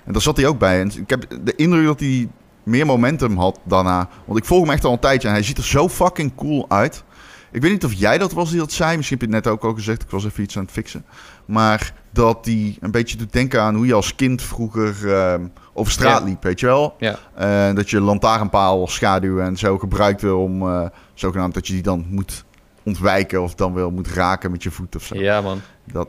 [0.04, 0.80] En daar zat hij ook bij.
[0.80, 2.28] En ik heb de indruk dat hij
[2.62, 4.08] meer momentum had daarna.
[4.24, 6.64] Want ik volg hem echt al een tijdje en hij ziet er zo fucking cool
[6.68, 7.04] uit.
[7.50, 8.96] Ik weet niet of jij dat was die dat zei.
[8.96, 10.02] Misschien heb je het net ook al gezegd.
[10.02, 11.04] Ik was even iets aan het fixen.
[11.44, 15.92] Maar dat die een beetje doet denken aan hoe je als kind vroeger ehm, over
[15.92, 16.24] straat Ja.
[16.26, 16.94] liep, weet je wel?
[16.98, 17.18] Ja.
[17.34, 22.04] En dat je lantaarnpaal schaduw en zo gebruikte om eh, zogenaamd dat je die dan
[22.08, 22.44] moet
[22.82, 25.14] ontwijken of dan wel moet raken met je voet of zo.
[25.16, 25.60] Ja, man.
[25.92, 26.08] Dat,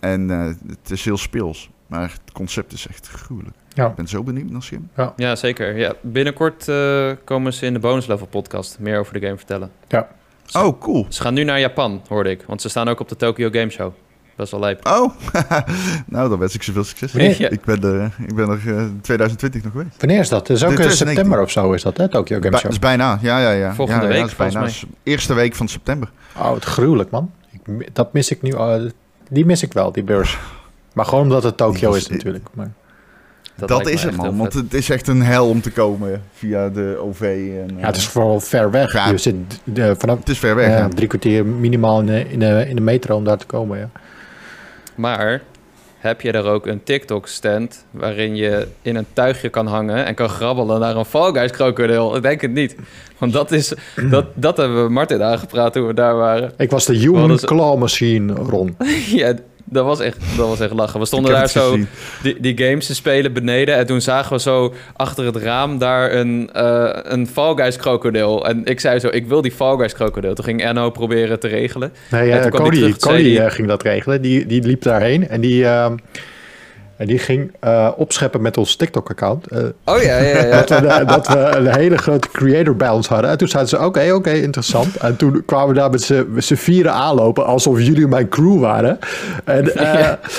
[0.00, 3.56] en eh, het is heel speels, maar het concept is echt gruwelijk.
[3.68, 3.86] Ja.
[3.86, 4.90] Ik ben zo benieuwd naar Sim.
[5.16, 5.76] Ja, zeker.
[5.76, 9.70] Ja, binnenkort eh, komen ze in de bonus level podcast meer over de game vertellen.
[10.52, 11.06] Oh, cool.
[11.08, 12.44] Ze gaan nu naar Japan, hoorde ik.
[12.46, 13.92] Want ze staan ook op de Tokyo Game Show.
[14.36, 14.86] Best wel lijp.
[14.86, 15.12] Oh,
[16.06, 17.12] nou dan wens ik ze veel succes.
[17.12, 17.52] Wanneer?
[17.52, 19.96] Ik ben er, ik ben er eh, 2020 nog geweest.
[19.98, 20.48] wanneer is dat?
[20.48, 22.08] Het is ook Dit in september of zo is dat, hè?
[22.08, 22.62] Tokyo Game Show.
[22.62, 23.74] dat is bijna, ja, ja, ja.
[23.74, 24.60] Volgende ja, ja, week, dat is bijna.
[24.66, 26.10] Dat Eerste week van september.
[26.36, 27.30] Oh, het gruwelijk, man.
[27.50, 28.50] Ik, dat mis ik nu.
[28.50, 28.74] eh,
[29.30, 30.38] die mis ik wel, die beurs.
[30.94, 32.46] Maar gewoon omdat het Tokyo is natuurlijk.
[32.54, 32.72] Maar,
[33.66, 34.36] Dat, is het, man.
[34.36, 37.20] Want het is echt een hel om te komen via de OV.
[37.20, 38.92] En, ja, het is eh, vooral ver weg.
[38.92, 39.08] Ja.
[39.08, 40.88] Je zit de, vanaf het is ver weg, ja, ja.
[40.88, 43.78] drie kwartier minimaal in de, in, de, in de metro om daar te komen.
[43.78, 43.90] Ja.
[44.94, 45.42] Maar
[45.98, 50.28] heb je er ook een TikTok-stand waarin je in een tuigje kan hangen en kan
[50.28, 52.16] grabbelen naar een Fall Guys krokodil?
[52.16, 52.76] Ik denk het niet.
[53.18, 53.72] Want dat is,
[54.10, 56.52] dat, dat hebben we Martin aangepraat toen we daar waren.
[56.56, 58.76] Ik was de Human Claw Machine, Ron.
[59.06, 59.34] ja,
[59.70, 61.00] dat was echt, dat was echt lachen.
[61.00, 61.88] We stonden daar zo gezien.
[62.22, 63.76] die, die games te spelen beneden.
[63.76, 68.46] En toen zagen we zo achter het raam daar een, eh een Fall Guys krokodil.
[68.46, 70.34] En ik zei zo, ik wil die Fall Guys krokodil.
[70.34, 71.92] Toen ging Enno proberen te regelen.
[72.10, 74.22] Nee, eh, toen kwam die Cody, terug, Cody die- eh, ging dat regelen.
[74.22, 75.96] Die, die liep daarheen en die, ehm,
[76.98, 79.46] en die ging eh, opscheppen met ons TikTok-account.
[79.46, 80.62] eh, Oh ja, ja, ja.
[80.62, 83.30] dat, we, dat we een hele grote creator balance hadden.
[83.30, 84.96] En toen zeiden ze, oké, oké, interessant.
[84.96, 88.98] En toen kwamen we daar met z'n z'n vieren aanlopen, alsof jullie mijn crew waren.
[89.44, 89.74] En,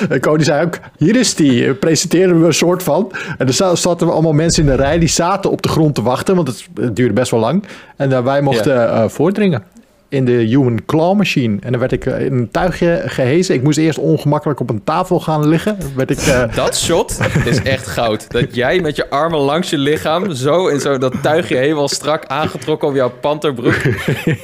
[0.09, 1.73] en Cody zei ook, hier is die.
[1.73, 3.11] Presenteerden we een soort van.
[3.37, 5.95] En er za- zaten we allemaal mensen in de rij, die zaten op de grond
[5.95, 7.63] te wachten, want het, het duurde best wel lang.
[7.95, 9.63] En wij mochten eh, voordringen.
[10.09, 11.57] In de Human Claw Machine.
[11.61, 13.55] En dan werd ik eh, in een tuigje gehezen.
[13.55, 15.79] Ik moest eerst ongemakkelijk op een tafel gaan liggen.
[15.79, 16.17] Dan werd ik...
[16.17, 18.31] eh, Dat shot is echt goud.
[18.31, 22.25] Dat jij met je armen langs je lichaam zo in zo dat tuigje helemaal strak
[22.25, 23.73] aangetrokken op jouw panterbroek.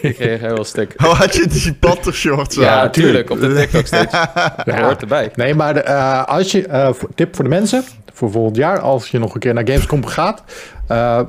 [0.02, 0.94] Ik kreeg helemaal stuk.
[0.98, 2.92] Oh, had je die Panther shorts Ja, aan?
[2.92, 3.30] tuurlijk.
[3.30, 4.28] Op de TikTok stage.
[4.66, 4.84] Dat Ja.
[4.84, 5.32] hoort erbij.
[5.36, 9.08] Nee, maar de, eh, als je, eh, tip voor de mensen, voor volgend jaar, als
[9.08, 10.44] je nog een keer naar Gamescom gaat,
[10.88, 11.20] eh,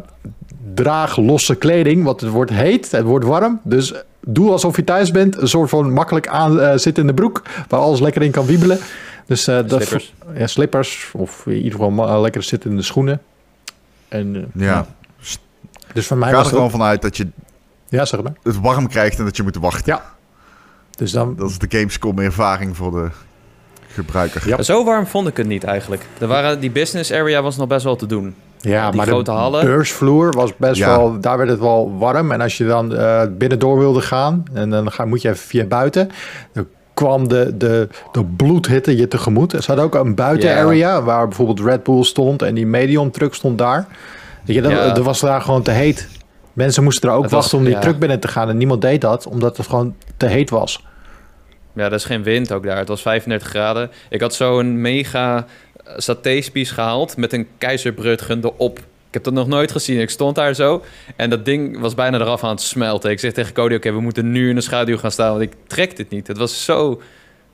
[0.75, 3.61] draag losse kleding, want het wordt heet, het wordt warm.
[3.65, 3.93] Dus
[4.29, 8.01] doe alsof je thuis bent, een soort van makkelijk aan eh, zittende broek, waar alles
[8.01, 8.79] lekker in kan wiebelen.
[9.27, 10.15] Dus eh, dat, Slippers.
[10.35, 13.23] ja, slippers, of in ieder geval ma- lekker zittende schoenen.
[14.09, 14.87] En, eh, Ja.
[15.93, 16.57] Dus van mij Ga was er het...
[16.57, 17.27] gewoon vanuit dat je
[17.89, 18.33] Ja, zeg maar.
[18.43, 19.93] het warm krijgt en dat je moet wachten.
[19.93, 20.03] Ja.
[20.91, 21.37] Dus dan...
[21.37, 23.09] Dat is de Gamescom ervaring voor de
[23.89, 24.49] gebruiker.
[24.49, 24.63] Ja.
[24.63, 26.07] Zo warm vond ik het niet eigenlijk.
[26.19, 28.35] Er waren, die business area was nog best wel te doen.
[28.69, 29.65] Ja, Die maar grote de hallen.
[29.65, 30.97] beursvloer was best Ja.
[30.97, 32.33] wel, daar werd het wel warm.
[32.33, 35.65] En als je dan eh binnendoor wilde gaan, en dan ga, moet je even via
[35.65, 36.11] buiten,
[36.53, 39.53] dan kwam de, de, de bloedhitte je tegemoet.
[39.53, 43.59] Er zat ook een buitenarea waar bijvoorbeeld Red Bull stond en die medium truck stond
[43.59, 43.87] daar.
[44.45, 44.89] Weet je, dat, Ja.
[44.93, 46.09] dat was daar gewoon te heet.
[46.53, 47.81] Mensen moesten er ook Het was- wachten om die ja.
[47.81, 50.85] truck binnen te gaan en niemand deed dat, omdat het gewoon te heet was.
[51.73, 52.77] Ja, er is geen wind ook daar.
[52.79, 53.91] Het was 35 graden.
[54.11, 55.45] Ik had zo'n mega
[55.97, 58.79] satéspies gehaald met een keizerbruggen erop.
[58.79, 60.01] Ik heb dat nog nooit gezien.
[60.01, 60.83] Ik stond daar zo
[61.17, 63.11] en dat ding was bijna eraf aan het smelten.
[63.11, 65.53] Ik zeg tegen Cody, oké, we moeten nu in de schaduw gaan staan, want ik
[65.67, 66.27] trek dit niet.
[66.27, 67.01] Het was zo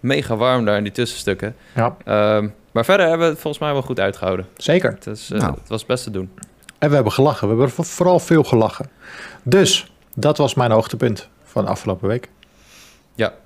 [0.01, 1.57] mega warm daar in die tussenstukken.
[1.75, 4.47] Ja, Ehm, maar verder hebben we het volgens mij wel goed uitgehouden.
[4.57, 4.91] zeker.
[4.91, 5.55] Het, is, eh, Nou.
[5.61, 6.31] het was best te doen.
[6.79, 7.49] En we hebben gelachen.
[7.49, 8.91] We hebben vo- vooral veel gelachen.
[9.43, 12.29] Dus, dat was mijn hoogtepunt van de afgelopen week.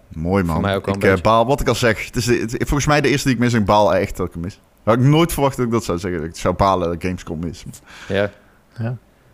[0.09, 0.55] Mooi man.
[0.55, 2.07] Voor mij ook ik een eh, baal, wat ik al zeg.
[2.07, 3.53] Het is, de- het- volgens mij de eerste die ik mis.
[3.55, 4.59] Ik baal echt dat ik hem mis.
[4.87, 6.21] Had ik nooit verwacht dat ik dat zou zeggen.
[6.21, 7.65] Dat ik zou balen dat Gamescom is.
[8.09, 8.31] Ja,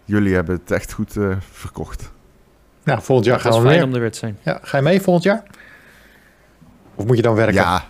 [0.04, 2.12] Jullie hebben het echt goed eh, verkocht.
[2.84, 3.88] Nou, volgend jaar het gaan we fijn weer.
[3.88, 4.38] om er weer te zijn.
[4.42, 5.42] Ja, ga je mee volgend jaar?
[6.94, 7.54] Of moet je dan werken?
[7.54, 7.84] Ja.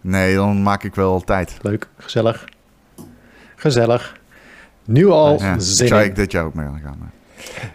[0.00, 1.56] Nee, dan maak ik wel tijd.
[1.62, 2.44] Leuk, gezellig.
[3.56, 4.16] Gezellig.
[4.84, 6.96] Nu al Ja, ik zin zou ik dit jaar ook mee gaan.
[6.98, 7.12] maar-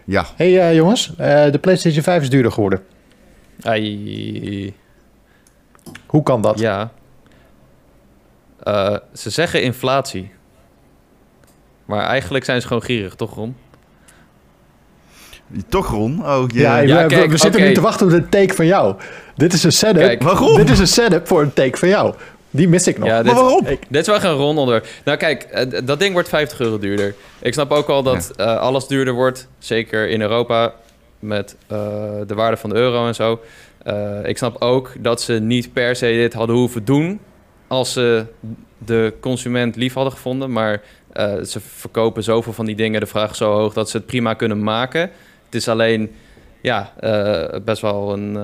[0.06, 2.84] Ja, hey, eh, jongens, eh, de PlayStation 5 is duurder geworden.
[3.62, 4.74] Ai,
[6.06, 6.60] Hoe kan dat?
[6.60, 6.92] ja.
[8.66, 10.32] Eh, ze zeggen inflatie.
[11.86, 13.56] Maar eigenlijk zijn ze gewoon gierig, toch Ron?
[15.70, 16.26] toch Ron?
[16.26, 16.60] Oh, je...
[16.60, 17.70] Ja, we, Ja, we- kijk, we zitten oké.
[17.70, 18.96] nu te wachten op de take van jou.
[19.36, 20.02] Dit is een setup.
[20.02, 20.22] Kijk.
[20.24, 20.56] Waarom?
[20.56, 22.14] Dit is een setup voor een take van jou.
[22.50, 23.08] Die mis ik nog.
[23.08, 23.66] Ja, Maar dit, waarom?
[23.66, 24.84] Ik- dit is wel een Ron onder.
[25.06, 27.16] Nou kijk, eh, dat ding wordt 50 euro duurder.
[27.42, 29.48] Ik snap ook al dat eh, alles duurder wordt.
[29.60, 30.74] Zeker in Europa
[31.20, 31.78] met eh,
[32.28, 33.40] de waarde van de euro en zo.
[33.84, 37.20] Eh, ik snap ook dat ze niet per se dit hadden hoeven doen...
[37.68, 38.26] als ze
[38.78, 40.52] de consument lief hadden gevonden.
[40.52, 40.82] Maar
[41.14, 43.74] eh, ze verkopen zoveel van die dingen, de vraag is zo hoog...
[43.74, 45.02] dat ze het prima kunnen maken.
[45.46, 46.12] Het is alleen
[46.62, 48.36] ja, eh, best wel een,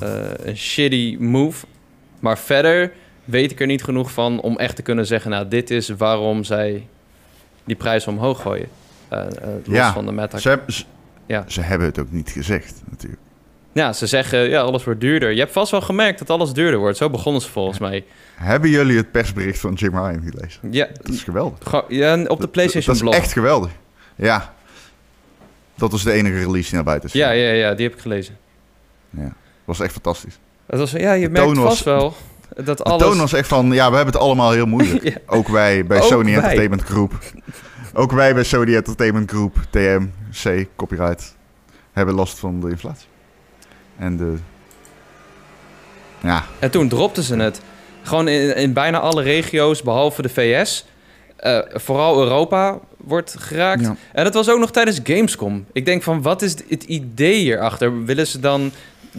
[0.00, 1.66] eh, een shitty move.
[2.20, 2.92] Maar verder
[3.24, 5.30] weet ik er niet genoeg van om echt te kunnen zeggen...
[5.30, 6.86] nou, dit is waarom zij
[7.64, 8.68] die prijs omhoog gooien.
[9.08, 10.38] Los Ja, van de meta.
[10.38, 10.84] Ze, heb- ze,
[11.26, 11.44] Ja.
[11.46, 13.20] ze hebben het ook niet gezegd, natuurlijk.
[13.72, 15.30] Ja, ze zeggen, ja, alles wordt duurder.
[15.32, 16.96] Je hebt vast wel gemerkt dat alles duurder wordt.
[16.96, 18.04] Zo begonnen ze volgens mij.
[18.40, 20.60] Hebben jullie het persbericht van Jim Ryan gelezen?
[20.72, 21.84] Ja, Dat is geweldig.
[21.88, 23.14] ja op de PlayStation Dat blog.
[23.14, 23.70] is echt geweldig.
[24.16, 24.54] Ja.
[25.74, 27.14] Dat was de enige release die naar buiten is.
[27.14, 28.36] Ja, ja, ja, die heb ik gelezen.
[29.10, 29.22] Ja.
[29.22, 29.32] Dat
[29.64, 30.38] was echt fantastisch.
[30.66, 32.14] Het was, ja, je De merkt was- vast wel
[32.64, 33.02] dat De alles...
[33.02, 35.02] toon was echt van, ja, we hebben het allemaal heel moeilijk.
[35.08, 35.16] Ja.
[35.26, 36.34] Ook wij bij Ook Sony wij.
[36.34, 37.12] Entertainment Group.
[37.94, 41.36] Ook wij bij Sony Entertainment Group, TMC, copyright,
[41.92, 43.06] hebben last van de inflatie.
[43.98, 44.34] En de...
[46.20, 47.60] Ja, En toen dropten ze het.
[48.02, 50.86] Gewoon in, in bijna alle regio's, behalve de VS.
[51.36, 53.80] Eh, vooral Europa wordt geraakt.
[53.80, 53.96] Ja.
[54.12, 55.64] En dat was ook nog tijdens Gamescom.
[55.72, 58.04] Ik denk van, wat is het idee hierachter?
[58.04, 58.70] Willen ze dan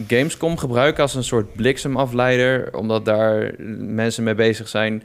[0.08, 2.76] Gamescom gebruiken als een soort bliksemafleider?
[2.76, 5.02] Omdat daar mensen mee bezig zijn.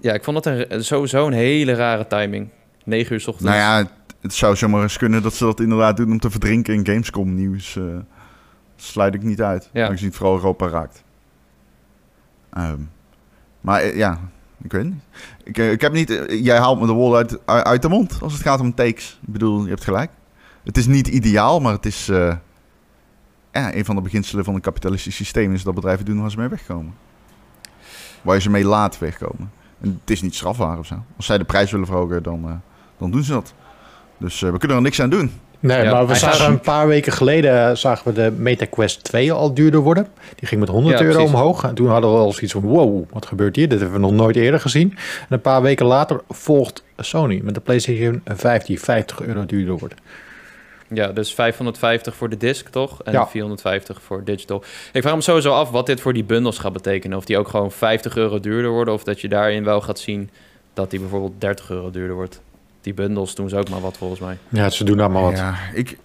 [0.00, 2.48] Ja, ik vond dat een, sowieso een hele rare timing.
[2.84, 3.50] 9 uur 's ochtends.
[3.52, 6.74] nou ja, het, zou zomaar eens kunnen dat ze dat inderdaad doen om te verdrinken
[6.74, 7.76] in Gamescom nieuws.
[7.76, 7.82] eh
[8.80, 9.68] sluit ik niet uit.
[9.72, 9.86] Ja.
[9.86, 11.02] Aangezien vooral Europa raakt.
[12.50, 12.80] Ehm,
[13.60, 14.20] maar eh, ja,
[14.62, 15.02] ik weet niet.
[15.44, 16.10] Ik, eh, heb niet...
[16.10, 19.18] eh, jij haalt me de wol uit, uit de mond als het gaat om takes.
[19.22, 20.10] Ik bedoel, je hebt gelijk.
[20.64, 22.06] Het is niet ideaal, maar het is...
[23.52, 26.38] ja, een van de beginselen van een kapitalistisch systeem is dat bedrijven doen waar ze
[26.38, 26.94] mee wegkomen.
[28.22, 29.52] Waar je ze mee laat wegkomen.
[29.80, 31.02] En het is niet strafbaar of zo.
[31.16, 32.62] Als zij de prijs willen verhogen, dan,
[32.98, 33.54] dan doen ze dat.
[34.18, 35.32] Dus we kunnen er niks aan doen.
[35.60, 39.32] Nee, Ja, maar we zagen gaat- een paar weken geleden zagen we de MetaQuest 2
[39.32, 40.06] al duurder worden.
[40.34, 41.34] Die ging met 100 Ja, euro precies.
[41.34, 41.62] omhoog.
[41.64, 43.68] En toen hadden we al zoiets van, wow, wat gebeurt hier?
[43.68, 44.90] Dit hebben we nog nooit eerder gezien.
[45.20, 49.78] En een paar weken later volgt Sony met de PlayStation 5 die 50 euro duurder
[49.78, 49.94] wordt.
[50.92, 53.02] Ja, dus 550 voor de disc, toch?
[53.02, 53.26] En Ja.
[53.26, 54.62] 450 voor digital.
[54.92, 57.16] Ik vraag me sowieso af wat dit voor die bundels gaat betekenen.
[57.18, 58.94] Of die ook gewoon 50 euro duurder worden...
[58.94, 60.30] of dat je daarin wel gaat zien
[60.74, 62.40] dat die bijvoorbeeld 30 euro duurder wordt.
[62.80, 64.38] Die bundels doen ze ook maar wat, volgens mij.
[64.48, 65.36] Ja, ze doen daar maar wat.
[65.36, 65.98] Ja, ik,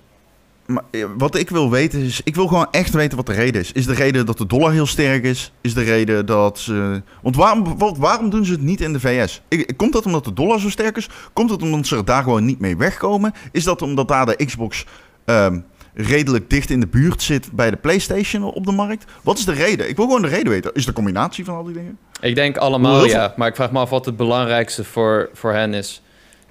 [0.65, 0.83] maar
[1.17, 3.71] wat ik wil weten is, ik wil gewoon echt weten wat de reden is.
[3.71, 5.51] Is de reden dat de dollar heel sterk is?
[5.61, 7.01] Is de reden dat ze...
[7.21, 9.41] Want waarom, wat, waarom doen ze het niet in de VS?
[9.47, 11.09] Ik, komt dat omdat de dollar zo sterk is?
[11.33, 13.33] Komt het omdat ze er daar gewoon niet mee wegkomen?
[13.51, 14.85] Is dat omdat daar de Xbox
[15.25, 15.59] ehm,
[15.93, 19.05] redelijk dicht in de buurt zit bij de PlayStation op de markt?
[19.23, 19.89] Wat is de reden?
[19.89, 20.71] Ik wil gewoon de reden weten.
[20.73, 21.97] Is het de combinatie van al die dingen?
[22.21, 25.73] Ik denk allemaal ja, maar ik vraag me af wat het belangrijkste voor, voor hen
[25.73, 26.02] is.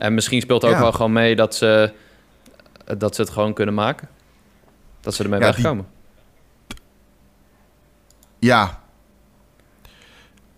[0.03, 0.81] En misschien speelt ook Ja.
[0.81, 1.93] wel gewoon mee dat ze,
[2.99, 4.09] dat ze het gewoon kunnen maken.
[5.01, 5.87] Dat ze ermee Ja, die- wegkomen.
[8.39, 8.81] Ja.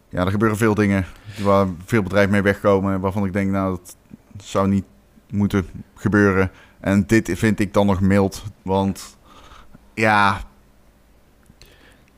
[0.08, 1.06] Ja, er gebeuren veel dingen
[1.42, 3.00] waar veel bedrijven mee wegkomen.
[3.00, 3.96] Waarvan ik denk, nou, dat
[4.44, 4.84] zou niet
[5.30, 6.50] moeten gebeuren.
[6.80, 8.42] En dit vind ik dan nog mild.
[8.62, 9.16] Want
[9.94, 10.40] ja.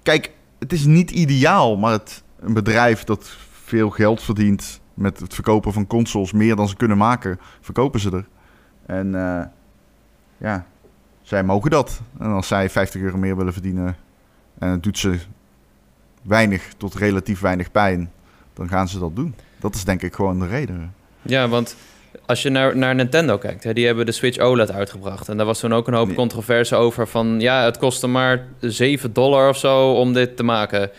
[0.03, 5.35] Kijk, het is niet ideaal, maar het, een bedrijf dat veel geld verdient met het
[5.35, 8.25] verkopen van consoles, meer dan ze kunnen maken, verkopen ze er.
[8.87, 9.45] En eh,
[10.39, 10.67] ja,
[11.23, 12.01] zij mogen dat.
[12.19, 13.97] En als zij 50 euro meer willen verdienen
[14.59, 15.19] en het doet ze
[16.23, 18.11] weinig tot relatief weinig pijn,
[18.55, 19.35] dan gaan ze dat doen.
[19.61, 20.95] Dat is denk ik gewoon de reden.
[21.23, 21.77] Ja, want
[22.27, 25.29] als je naar, naar Nintendo kijkt, hè, die hebben de Switch OLED uitgebracht.
[25.29, 26.17] En daar was toen ook een hoop Nee.
[26.17, 27.41] controverse over van...
[27.41, 30.91] ja, het kostte maar 7 dollar of zo om dit te maken.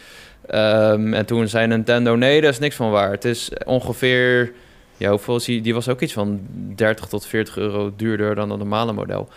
[0.47, 3.11] Ehm, en toen zei Nintendo, nee, daar is niks van waar.
[3.11, 4.51] Het is ongeveer...
[4.97, 5.61] Ja, hoeveel is die?
[5.61, 6.39] Die was ook iets van
[6.75, 9.29] 30 tot 40 euro duurder dan het normale model.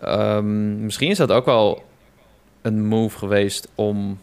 [0.00, 1.82] Ehm, misschien is dat ook wel
[2.62, 4.18] een move geweest om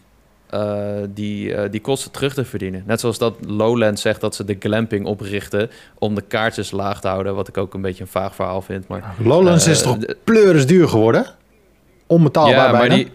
[0.50, 2.82] eh, die, eh, die kosten terug te verdienen.
[2.86, 7.08] Net zoals dat Lowland zegt dat ze de glamping oprichten om de kaartjes laag te
[7.08, 7.34] houden.
[7.34, 8.88] Wat ik ook een beetje een vaag verhaal vind.
[8.88, 11.26] Maar, Lowlands Eh, is toch de- pleuris duur geworden?
[12.06, 12.94] Onbetaalbaar ja, maar bijna.
[12.94, 13.10] die,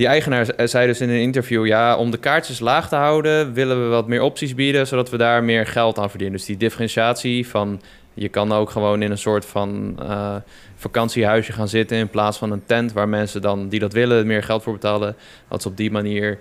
[0.00, 1.66] die eigenaar z- zei dus in een interview...
[1.66, 4.86] ja, om de kaartjes laag te houden willen we wat meer opties bieden...
[4.86, 6.36] zodat we daar meer geld aan verdienen.
[6.36, 7.80] Dus die differentiatie van...
[8.14, 10.36] je kan ook gewoon in een soort van eh,
[10.76, 11.96] vakantiehuisje gaan zitten...
[11.96, 15.16] in plaats van een tent waar mensen dan die dat willen meer geld voor betalen.
[15.48, 16.38] Dat ze op die manier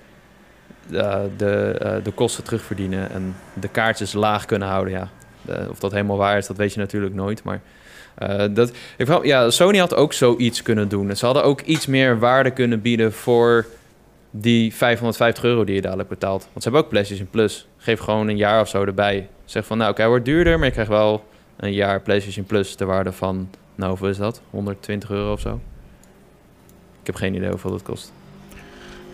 [0.92, 3.12] eh, de, eh, de kosten terugverdienen...
[3.12, 5.10] en de kaartjes laag kunnen houden, ja.
[5.42, 7.62] De- of dat helemaal waar is, dat weet je natuurlijk nooit, maar...
[8.16, 11.16] eh, dat, ik vraag, ja, Sony had ook zoiets kunnen doen.
[11.16, 13.66] Ze hadden ook iets meer waarde kunnen bieden voor
[14.32, 16.42] die 550 euro die je dadelijk betaalt.
[16.42, 17.68] Want ze hebben ook PlayStation Plus.
[17.78, 19.28] Geef gewoon een jaar of zo erbij.
[19.46, 21.26] Zeg van, nou oké, hij wordt duurder, maar je krijgt wel
[21.58, 24.42] een jaar PlayStation Plus ter waarde van, nou hoeveel is dat?
[24.50, 25.60] 120 euro of zo?
[27.02, 28.12] Ik heb geen idee hoeveel dat kost.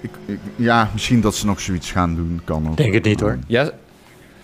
[0.01, 2.77] Ik, ik- ja, misschien dat ze nog zoiets gaan doen, kan ook.
[2.77, 3.37] Denk het niet, hoor.
[3.47, 3.71] Ja,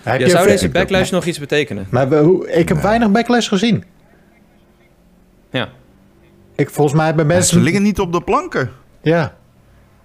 [0.04, 1.88] Heb ja je zou deze backlash nog iets betekenen?
[1.90, 2.86] Maar we- hoe- ik heb Nee.
[2.86, 3.84] weinig backlash gezien.
[5.52, 5.70] Ja.
[6.56, 7.58] Ik, volgens mij hebben Ja, mensen...
[7.58, 8.70] ze liggen niet op de planken.
[9.02, 9.34] Ja.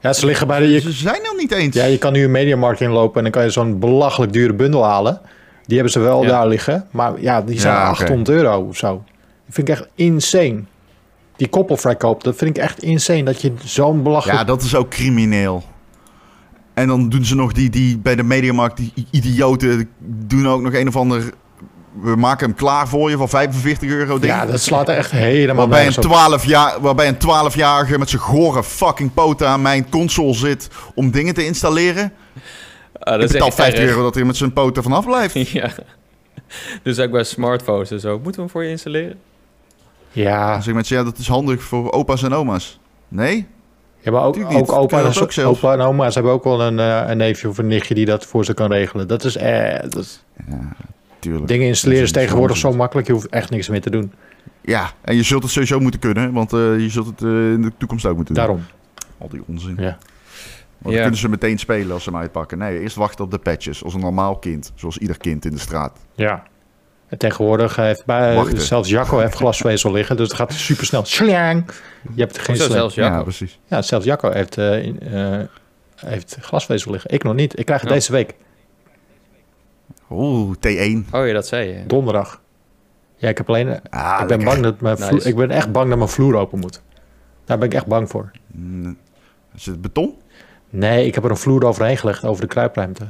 [0.01, 0.69] Ja, ze liggen bij de...
[0.69, 1.75] Je, Ze zijn er niet eens.
[1.75, 4.85] ja, je kan nu een mediamarkt inlopen en dan kan je zo'n belachelijk dure bundel
[4.85, 5.21] halen.
[5.65, 6.29] Die hebben ze wel Ja.
[6.29, 6.87] daar liggen.
[6.91, 8.01] Maar ja, die zijn Ja, oké.
[8.01, 9.05] 800 euro of zo.
[9.47, 10.63] Dat vind ik echt insane.
[11.37, 13.23] Die koppelverkoop, dat vind ik echt insane.
[13.23, 14.39] Dat je zo'n belachelijk...
[14.39, 15.63] Ja, dat is ook crimineel.
[16.77, 20.73] En dan doen ze nog die, die bij de Mediamarkt, die idioten, doen ook nog
[20.75, 21.31] een of ander...
[22.01, 24.33] We maken hem klaar voor je van 45 euro ding.
[24.33, 26.13] Ja, dat slaat er echt helemaal Waarbij een, nergens op.
[26.13, 31.11] 12 jaar, waarbij een 12-jarige met zijn gore fucking poten aan mijn console zit om
[31.11, 32.13] dingen te installeren.
[32.93, 33.91] Ah, Ik dat is betaal echt 50 erg.
[33.91, 35.35] euro dat hij met zijn poten vanaf blijft.
[35.51, 35.71] ja.
[36.83, 38.13] Dus ook bij smartphones en zo.
[38.15, 39.19] Moeten we hem voor je installeren?
[40.13, 42.79] Ja, Dan zeg ik met ja, dat is handig voor opa's en oma's.
[43.09, 43.47] Nee?
[44.01, 45.57] Ja maar ook, ook, opa, en- ook zelf?
[45.65, 48.27] opa en oma's hebben ook wel een, eh, een neefje of een nichtje die dat
[48.27, 49.09] voor ze kan regelen.
[49.09, 50.25] Dat is, eh, dat is-
[51.19, 51.47] Tuurlijk.
[51.49, 53.07] dingen installeren is Dat is tegenwoordig zo makkelijk.
[53.07, 54.13] Je hoeft echt niks meer te doen.
[54.61, 57.63] Ja, en je zult het sowieso moeten kunnen, want eh, je zult het eh, in
[57.63, 58.45] de toekomst ook moeten doen.
[58.45, 58.65] Daarom.
[59.19, 59.75] Al die onzin.
[59.79, 59.83] Ja.
[59.83, 59.99] Want
[60.83, 61.01] dan Ja.
[61.01, 62.59] kunnen ze meteen spelen als ze hem uitpakken.
[62.59, 64.73] Nee, eerst wachten op de patches, als een normaal kind.
[64.75, 65.99] Zoals ieder kind in de straat.
[66.15, 66.43] Ja.
[67.09, 68.61] En tegenwoordig heeft bij, Wachten.
[68.61, 71.05] zelfs Jacco heeft glasvezel liggen, dus het gaat super snel.
[71.05, 71.65] Slang.
[72.15, 72.71] Je hebt geen slang.
[72.73, 73.23] zelfs Ja, Jacco.
[73.23, 73.59] precies.
[73.67, 75.47] Ja, zelfs Jacco heeft, eh, eh,
[75.97, 77.11] heeft glasvezel liggen.
[77.11, 77.59] Ik nog niet.
[77.59, 77.97] Ik krijg het Ja.
[77.97, 78.35] deze week,
[80.11, 81.07] Oeh, T1.
[81.13, 81.87] Oh ja, dat zei je.
[81.87, 82.41] donderdag.
[83.17, 83.81] Ja, ik heb alleen.
[83.91, 85.09] Ah, ik ben bang dat mijn Nice.
[85.09, 86.83] vloer, ik ben echt bang dat mijn vloer open moet.
[87.45, 88.31] Daar ben ik echt bang voor.
[88.47, 88.97] Mm,
[89.55, 90.15] Is het beton?
[90.71, 93.05] Nee, ik heb er een vloer overheen gelegd over de kruipruimte.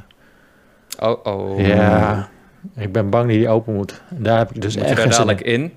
[0.99, 1.59] Oh, oh.
[1.67, 2.29] Ja,
[2.75, 4.01] ik ben bang dat die open moet.
[4.09, 5.61] Daar heb ik dus Moet je echt daar dadelijk in.
[5.61, 5.73] in?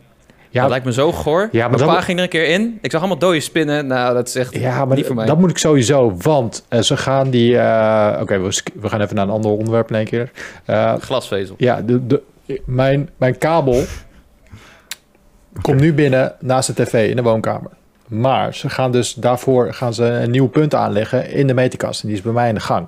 [0.50, 1.48] Ja, dat lijkt me zo goor.
[1.52, 2.78] Ja, maar Mijn pa ging er een keer in.
[2.82, 3.86] Ik zag allemaal dode spinnen.
[3.86, 5.26] Nou, dat is echt Ja, maar niet voor mij.
[5.26, 7.58] dat moet ik sowieso, want eh, ze gaan die...
[7.58, 8.40] eh, Oké,
[8.80, 10.30] we gaan even naar een ander onderwerp in één keer.
[10.64, 11.54] Eh, Glasvezel.
[11.58, 12.22] ja, de, de,
[12.64, 13.84] mijn, mijn kabel
[15.62, 17.70] Komt nu binnen naast de tv in de woonkamer.
[18.06, 22.02] Maar ze gaan dus daarvoor gaan ze een nieuw punt aanleggen in de meterkast.
[22.02, 22.86] En die is bij mij in de gang.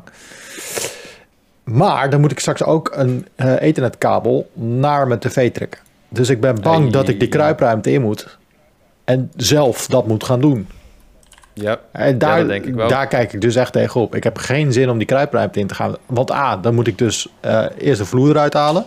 [1.65, 5.81] Maar dan moet ik straks ook een eh, ethernetkabel naar mijn tv trekken.
[6.09, 6.91] Dus ik ben bang Hey.
[6.93, 8.39] dat ik die kruipruimte in moet.
[9.05, 10.69] En zelf dat moet gaan doen.
[11.55, 12.89] Ja, En daar, denk ik wel.
[12.89, 14.15] daar kijk ik dus echt tegenop.
[14.15, 15.97] Ik heb geen zin om die kruipruimte in te gaan.
[16.07, 18.85] Want A, dan moet ik dus eh, eerst de vloer eruit halen.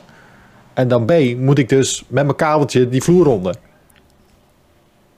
[0.73, 3.55] En dan B, moet ik dus met mijn kabeltje die vloer onder.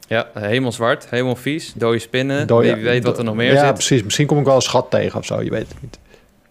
[0.08, 2.48] ja, helemaal zwart, helemaal vies, dode spinnen.
[2.48, 3.74] Door- Wie weet wat er nog meer ja, zit.
[3.74, 4.04] precies.
[4.04, 5.42] Misschien kom ik wel een schat tegen of zo.
[5.42, 6.00] Je weet het niet.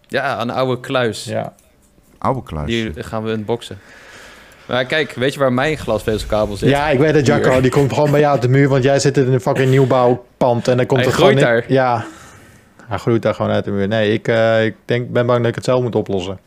[0.07, 1.23] Ja, een oude kluis.
[1.23, 1.53] Ja.
[2.17, 2.67] Oude kluis.
[2.67, 3.79] Die gaan we unboxen.
[4.67, 6.69] Maar kijk, weet je waar mijn glasvezelkabel zit?
[6.69, 7.61] ja, ik weet het, Jacco.
[7.61, 8.69] Die komt gewoon bij jou uit de muur.
[8.69, 10.67] Want jij zit in een fucking nieuwbouwpand.
[10.67, 11.31] En dan komt Hij er gewoon...
[11.37, 11.71] groeit in- daar.
[11.71, 12.05] Ja.
[12.87, 13.87] Hij groeit daar gewoon uit de muur.
[13.87, 16.39] Nee, ik, eh, ik denk, ben bang dat ik het zelf moet oplossen.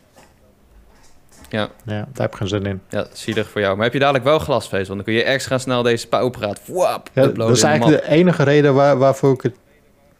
[1.49, 1.59] Ja.
[1.61, 2.81] Ja, daar heb ik geen zin in.
[2.89, 3.75] Ja, zielig voor jou.
[3.75, 4.95] Maar heb je dadelijk wel glasvezel?
[4.95, 8.43] Dan kun je extra snel deze pauwpraat wap, Ja, dat is de eigenlijk de enige
[8.43, 9.55] reden waar, waarvoor ik het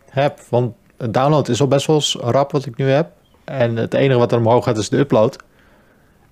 [0.09, 0.39] heb.
[0.49, 3.11] Want een download is al best wel eens rap wat ik nu heb.
[3.51, 5.35] En het enige wat er omhoog gaat is de upload.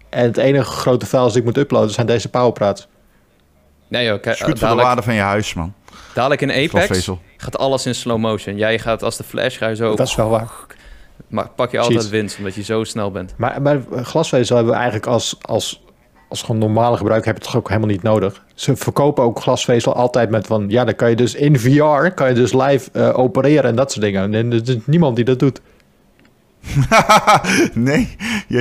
[0.09, 2.87] En het enige grote files die ik moet uploaden zijn deze powerpraats.
[3.87, 5.73] Nee joh, kijk, voor de waarde van je huis, man.
[6.13, 7.19] dadelijk in Apex Glasvezel.
[7.37, 8.55] gaat alles in slow motion.
[8.55, 9.95] Jij gaat als de flash ga je zo...
[9.95, 10.49] Dat is wel waar.
[11.27, 13.33] Maar pak je altijd winst, omdat je zo snel bent.
[13.37, 15.83] Maar bij glasvezel hebben we eigenlijk als, als,
[16.29, 18.43] als gewoon normale gebruiker heb je het toch ook helemaal niet nodig.
[18.53, 20.65] Ze verkopen ook glasvezel altijd met van...
[20.69, 23.91] Ja, dan kan je dus in VR kan je dus live eh, opereren en dat
[23.91, 24.33] soort dingen.
[24.33, 25.61] En er is niemand die dat doet.
[27.73, 28.15] nee.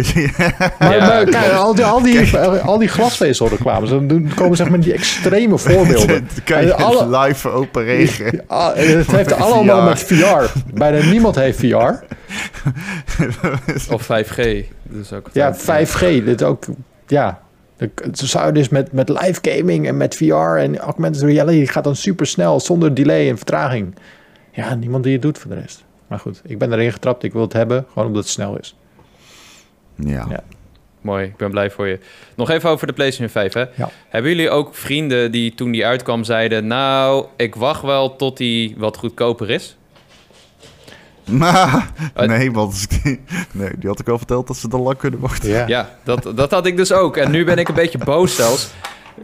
[0.79, 4.81] Maar, maar kijk, al die, al die, al die glasvezelreclames, dan doen- komen zeg maar
[4.81, 6.07] die extreme voorbeelden.
[6.35, 8.44] Dan kan je alle- live opereren.
[8.47, 10.59] Ah, Het heeft allemaal met VR.
[10.75, 11.94] Bijna niemand heeft VR.
[13.92, 14.64] Of 5G.
[14.83, 16.01] Dus ook Ja, 5G.
[16.25, 16.64] Dit ook,
[17.07, 17.40] ja.
[17.77, 21.97] Het zou dus met, met live gaming en met VR en augmented reality gaat dan
[21.97, 23.94] super snel zonder delay en vertraging.
[24.53, 25.85] Ja, niemand die het doet voor de rest.
[26.09, 27.23] Maar goed, ik ben erin getrapt.
[27.23, 28.77] Ik wil het hebben, gewoon omdat het snel is.
[29.94, 30.27] Ja.
[30.31, 30.44] Ja.
[31.01, 31.99] Mooi, ik ben blij voor je.
[32.35, 33.64] Nog even over de PlayStation 5, hè?
[33.75, 33.90] Ja.
[34.09, 36.66] Hebben jullie ook vrienden die toen die uitkwam zeiden...
[36.66, 39.77] Nou, ik wacht wel tot die wat goedkoper is?
[41.25, 41.92] Maar,
[42.27, 42.87] nee, want
[43.53, 45.49] nee, die had ik al verteld dat ze dan lang kunnen wachten.
[45.49, 45.66] Ja.
[45.66, 47.16] Ja, dat, dat had ik dus ook.
[47.16, 48.71] En nu ben ik een beetje boos zelfs.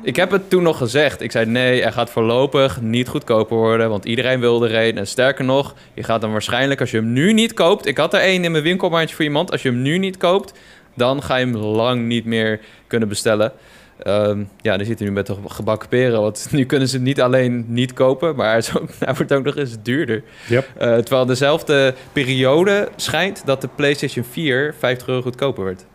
[0.03, 1.21] Ik heb het toen nog gezegd.
[1.21, 4.99] Ik zei nee, er gaat voorlopig niet goedkoper worden, want iedereen wil er een.
[4.99, 7.87] En sterker nog, je gaat dan waarschijnlijk als je hem nu niet koopt...
[7.87, 9.51] Ik had er één in mijn winkelmandje voor iemand.
[9.51, 10.53] Als je hem nu niet koopt,
[10.95, 13.53] dan ga je hem lang niet meer kunnen bestellen.
[13.99, 16.21] Ehm, ja, die zitten nu met de gebakken peren.
[16.21, 19.45] Want nu kunnen ze het niet alleen niet kopen, maar hij, ook, hij wordt ook
[19.45, 20.23] nog eens duurder.
[20.49, 20.69] Yep.
[20.77, 25.87] Eh, terwijl dezelfde periode schijnt dat de PlayStation 4 50 euro goedkoper wordt.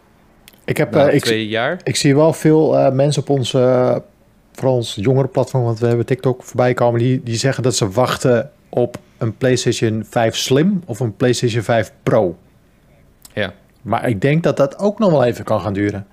[0.69, 1.79] Ik, heb, eh, ik, twee jaar.
[1.83, 3.95] ik zie wel veel eh, mensen op ons, eh
[4.51, 7.89] vooral ons jongere platform, want we hebben TikTok voorbij komen, die, die zeggen dat ze
[7.89, 12.37] wachten op een PlayStation 5 Slim of een PlayStation 5 Pro.
[13.33, 13.53] Ja.
[13.81, 16.07] Maar ik denk dat dat ook nog wel even kan gaan duren.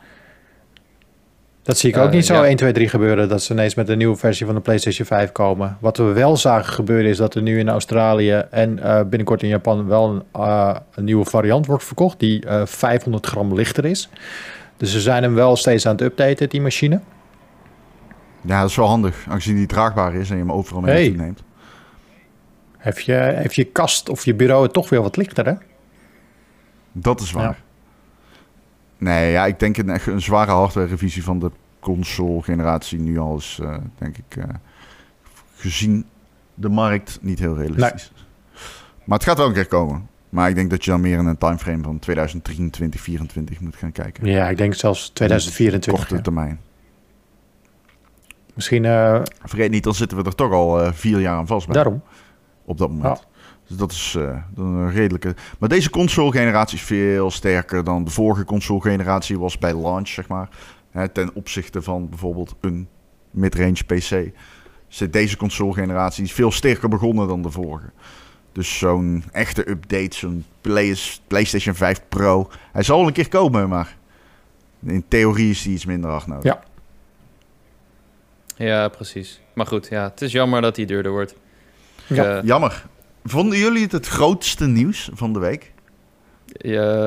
[1.66, 2.44] Dat zie ik Eh, ook niet zo ja.
[2.46, 3.28] 1, 2, 3 gebeuren.
[3.28, 5.76] Dat ze ineens met een nieuwe versie van de PlayStation 5 komen.
[5.80, 9.48] Wat we wel zagen gebeuren is dat er nu in Australië en eh, binnenkort in
[9.48, 12.18] Japan wel een, eh, een nieuwe variant wordt verkocht.
[12.18, 14.08] Die eh, 500 gram lichter is.
[14.76, 17.00] Dus ze zijn hem wel steeds aan het updaten, die machine.
[18.40, 19.24] Ja, dat is wel handig.
[19.28, 21.16] Aangezien die draagbaar is en je hem overal mee Hey.
[21.16, 21.42] neemt.
[22.78, 25.52] Heeft je, heeft je kast of je bureau het toch weer wat lichter, hè?
[26.92, 27.42] Dat is waar.
[27.42, 27.56] Ja.
[28.98, 33.18] Nee, ja, ik denk een, echt een zware hardware revisie van de console generatie nu
[33.18, 34.44] al is, eh, denk ik, eh,
[35.54, 36.06] gezien
[36.54, 38.12] de markt niet heel realistisch.
[39.04, 40.08] Maar het gaat wel een keer komen.
[40.28, 43.92] Maar ik denk dat je dan meer in een timeframe van 2023, 2024 moet gaan
[43.92, 44.26] kijken.
[44.26, 46.02] Ja, ik denk zelfs 2024.
[46.02, 46.22] Korte ja.
[46.22, 46.60] termijn.
[48.54, 51.74] Misschien eh, Vergeet niet, dan zitten we er toch al vier jaar aan vast bij.
[51.74, 52.02] daarom.
[52.64, 53.26] Op dat moment.
[53.66, 55.34] Dus dat is eh, dan een redelijke...
[55.58, 60.48] Maar deze console-generatie is veel sterker dan de vorige console-generatie was bij launch, zeg maar.
[60.90, 62.88] Hè, ten opzichte van bijvoorbeeld een
[63.30, 64.30] mid-range PC.
[64.88, 67.90] Zit deze console-generatie is veel sterker begonnen dan de vorige.
[68.52, 72.50] Dus zo'n echte update, zo'n Play- PlayStation 5 Pro.
[72.72, 73.96] Hij zal wel een keer komen, maar
[74.86, 76.44] in theorie is die iets minder hard nodig.
[76.44, 76.62] Ja.
[78.56, 79.40] Ja, precies.
[79.52, 81.34] Maar goed, ja, het is jammer dat die duurder wordt.
[82.06, 82.36] Ja.
[82.36, 82.86] Eh, Jammer.
[83.28, 85.72] Vonden jullie het het grootste nieuws van de week?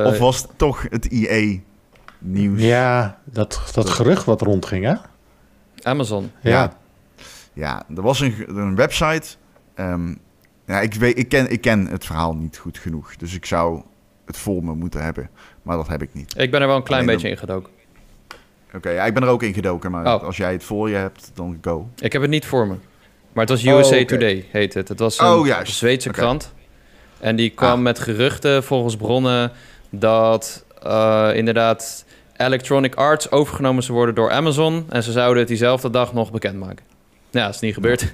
[0.05, 2.61] of was het toch het EA-nieuws?
[2.61, 4.95] Ja, dat, dat gerucht wat rondging, hè?
[5.82, 6.32] Amazon.
[6.41, 6.49] Ja.
[6.51, 6.78] Ja.
[7.53, 9.28] Ja, er was een, een website.
[9.74, 10.13] ehm,
[10.65, 13.15] ja, ik, weet, ik, ken, ik ken het verhaal niet goed genoeg.
[13.15, 13.82] Dus ik zou
[14.26, 15.30] het voor me moeten hebben.
[15.61, 16.34] Maar dat heb ik niet.
[16.38, 17.72] Ik ben er wel een klein Alleen beetje ingedoken.
[18.74, 20.24] Oké, ja, ik ben er ook in gedoken, maar Oh.
[20.24, 21.89] als jij het voor je hebt, dan go.
[21.99, 22.76] Ik heb het niet voor me.
[23.34, 24.05] Maar het was Oh, USA oké.
[24.05, 24.88] Today, heet het.
[24.88, 25.59] Het was een Oh.
[25.63, 26.53] Zweedse krant.
[27.19, 27.80] En die kwam Ah.
[27.80, 29.51] met geruchten volgens bronnen
[29.89, 32.05] dat eh, inderdaad
[32.38, 34.86] Electronic Arts overgenomen zou worden door Amazon.
[34.89, 36.86] En ze zouden het diezelfde dag nog bekendmaken.
[37.30, 38.13] Ja, dat is niet gebeurd.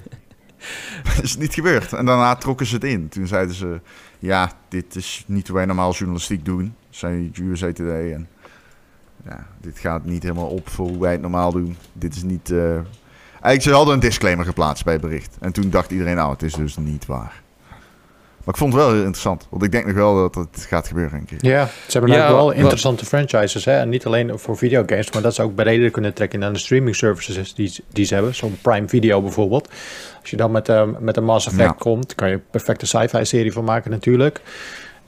[1.14, 1.92] Dat is niet gebeurd.
[1.92, 3.08] En daarna trokken ze het in.
[3.08, 3.80] Toen zeiden ze,
[4.18, 6.74] ja, dit is niet hoe wij normaal journalistiek doen.
[6.90, 8.12] Zei USA Today.
[8.12, 8.28] En
[9.24, 11.76] ja, dit gaat niet helemaal op voor hoe wij het normaal doen.
[11.92, 12.50] Dit is niet...
[12.50, 12.78] eh,
[13.46, 15.36] Eigenlijk, ze hadden een disclaimer geplaatst bij het bericht.
[15.40, 17.42] En toen dacht iedereen, nou, het is dus niet waar.
[18.44, 19.46] Maar ik vond het wel heel interessant.
[19.50, 21.38] Want ik denk nog wel dat het gaat gebeuren een keer.
[21.40, 23.64] Ja, ze hebben Ja, ook wel wat- interessante franchises.
[23.64, 23.72] Hè?
[23.78, 26.96] En niet alleen voor videogames, maar dat ze ook breder kunnen trekken naar de streaming
[26.96, 28.34] services die, die ze hebben.
[28.34, 29.68] Zo'n Prime Video bijvoorbeeld.
[30.20, 31.76] Als je dan met, eh, met een Mass Effect Ja.
[31.78, 34.40] komt, kan je een perfecte sci-fi serie van maken natuurlijk.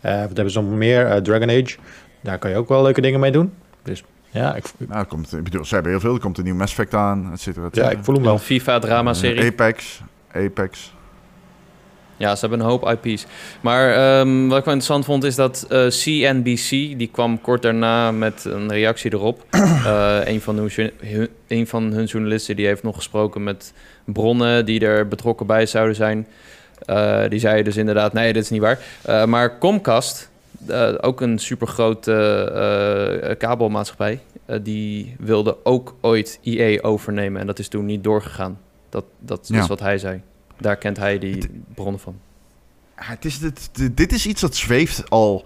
[0.01, 1.07] Eh wat hebben ze nog meer?
[1.07, 1.77] Eh, Dragon Age.
[2.21, 3.53] Daar kan je ook wel leuke dingen mee doen.
[3.83, 6.15] Dus ja, ik, Nou, komt, ik bedoel, ze hebben heel veel.
[6.15, 8.33] Er komt een nieuw Mass Effect aan, et cetera, et ja, ik voel hem wel.
[8.33, 9.41] Een FIFA-drama-serie.
[9.41, 10.01] Eh, Apex.
[10.33, 10.97] Apex.
[12.17, 13.27] Ja, ze hebben een hoop IP's.
[13.61, 18.11] Maar ehm, wat ik wel interessant vond is dat eh, CNBC, die kwam kort daarna
[18.13, 19.45] met een reactie erop.
[19.85, 23.73] Eh, een, van hun, journa- hun- een van hun journalisten die heeft nog gesproken met
[24.05, 26.27] bronnen die er betrokken bij zouden zijn.
[26.85, 28.79] Eh, die zeiden dus inderdaad, nee, dit is niet waar.
[29.03, 30.31] Eh, maar Comcast,
[30.67, 32.13] eh, ook een supergrote
[32.55, 34.21] eh, eh, kabelmaatschappij,
[34.63, 37.41] die wilde ook ooit EA overnemen.
[37.41, 38.59] En dat is toen niet doorgegaan.
[38.89, 39.61] Dat, dat Ja.
[39.63, 40.23] is wat hij zei.
[40.61, 42.17] Daar kent hij die bronnen van.
[42.95, 45.45] Het is, dit, dit- is iets dat zweeft al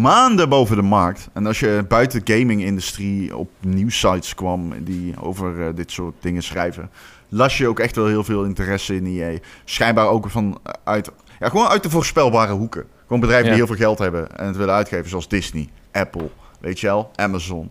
[0.00, 1.28] maanden boven de markt.
[1.32, 6.90] En als je buiten de gaming-industrie op nieuwsites kwam die over dit soort dingen schrijven,
[7.28, 9.38] las je ook echt wel heel veel interesse in EA.
[9.64, 12.84] Schijnbaar ook van uit, ja, gewoon uit de voorspelbare hoeken.
[13.08, 16.28] Gewoon bedrijven die heel veel geld hebben en het willen uitgeven, zoals Disney, Apple,
[16.60, 17.70] weet je wel, Amazon.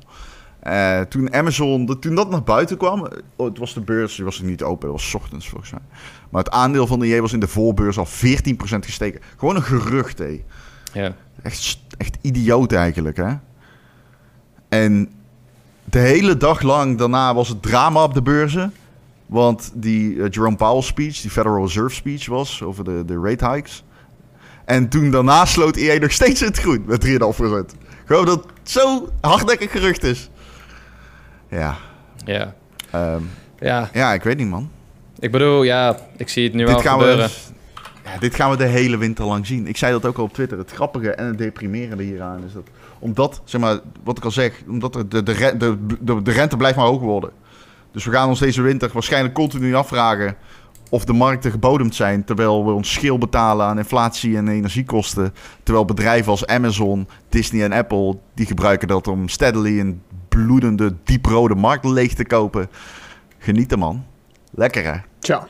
[0.60, 4.26] Eh, toen Amazon, toen dat naar buiten kwam, eh, oh, het was de beurs, die
[4.26, 5.82] was nog niet open, dat was ochtends volgens mij.
[6.30, 9.22] Maar het aandeel van de EA was in de voorbeurs al 14% gestegen.
[9.38, 10.44] Gewoon een gerucht, hé.
[10.94, 11.16] Ja.
[11.42, 13.34] Echt, echt idioot eigenlijk, hè.
[14.70, 15.10] En
[15.84, 18.74] de hele dag lang daarna was het drama op de beurzen.
[19.26, 23.50] Want die eh, Jerome Powell speech, die Federal Reserve speech was over de, de rate
[23.50, 23.84] hikes.
[24.68, 27.16] En toen daarna sloot EA nog steeds het groen met 3,5%.
[28.06, 30.30] Gewoon dat het zo hardnekkig gerucht is.
[31.50, 31.76] Ja,
[32.26, 32.54] Ja.
[32.92, 33.22] ehm,
[33.60, 34.70] ja, ja, ik weet niet, man.
[35.20, 37.26] ik bedoel, ja, ik zie het nu dit al gaan gebeuren.
[37.26, 37.32] we,
[38.04, 39.68] ja, dit gaan we de hele winter lang zien.
[39.68, 40.58] Ik zei dat ook al op Twitter.
[40.58, 42.68] Het grappige en het deprimerende hieraan is dat...
[43.00, 44.62] Omdat, zeg maar, wat ik al zeg...
[44.68, 45.24] Omdat de, de,
[45.58, 47.32] de, de, de rente blijft maar hoog worden.
[47.92, 50.36] Dus we gaan ons deze winter waarschijnlijk continu afvragen...
[50.90, 52.24] of de markten gebodemd zijn...
[52.24, 55.34] terwijl we ons schil betalen aan inflatie en energiekosten.
[55.64, 58.18] Terwijl bedrijven als Amazon, Disney en Apple...
[58.34, 62.70] die gebruiken dat om steadily een bloedende, dieprode markt leeg te kopen.
[63.38, 64.06] Genieten, man.
[64.52, 64.98] Lekker, hè?
[65.20, 65.48] Tja,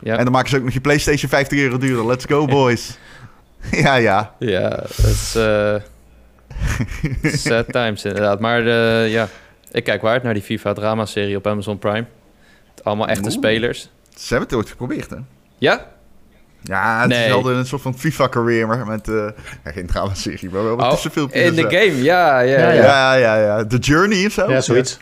[0.00, 2.06] Ja, En dan maken ze ook nog je PlayStation 50 euro duurder.
[2.06, 2.98] Let's go, boys.
[3.70, 4.34] ja, ja.
[4.38, 5.74] ja dat is eh,
[7.50, 8.40] sad times inderdaad.
[8.40, 9.28] Maar eh, ja,
[9.70, 12.06] ik kijk waar uit naar die FIFA-drama-serie op Amazon Prime.
[12.86, 13.32] Allemaal echte Oeh.
[13.32, 13.90] spelers.
[14.16, 15.16] Ze hebben het ooit geprobeerd, hè?
[15.58, 15.86] Ja?
[16.62, 17.24] Ja, het Nee.
[17.24, 19.08] is wel een soort van FIFA-career, maar met...
[19.08, 19.14] eh
[19.64, 20.84] ja, geen drama-serie, maar wel met
[21.16, 22.82] Oh, in de game, ja, ja, Ja, ja.
[22.82, 23.66] Ja, ja, ja.
[23.66, 24.50] The Journey of zo?
[24.50, 24.98] ja, zoiets.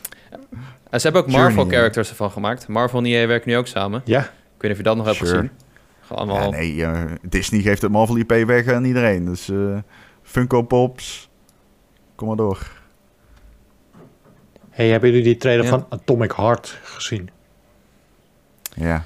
[0.90, 2.68] En ze hebben ook Marvel-characters ervan gemaakt.
[2.68, 4.02] Marvel en EA werken nu ook samen.
[4.04, 5.30] Ja, Ik weet niet of je dat nog hebt Sure.
[5.30, 5.50] gezien.
[6.06, 6.50] Gewoon allemaal...
[6.52, 9.24] Ja, nee, eh, Disney geeft het Marvel IP weg aan iedereen.
[9.24, 9.56] Dus eh,
[10.22, 11.28] Funko Pops,
[12.14, 12.58] kom maar door.
[14.70, 15.70] hey, hebben jullie die trailer Ja.
[15.70, 17.30] van Atomic Heart gezien?
[18.74, 19.04] Ja,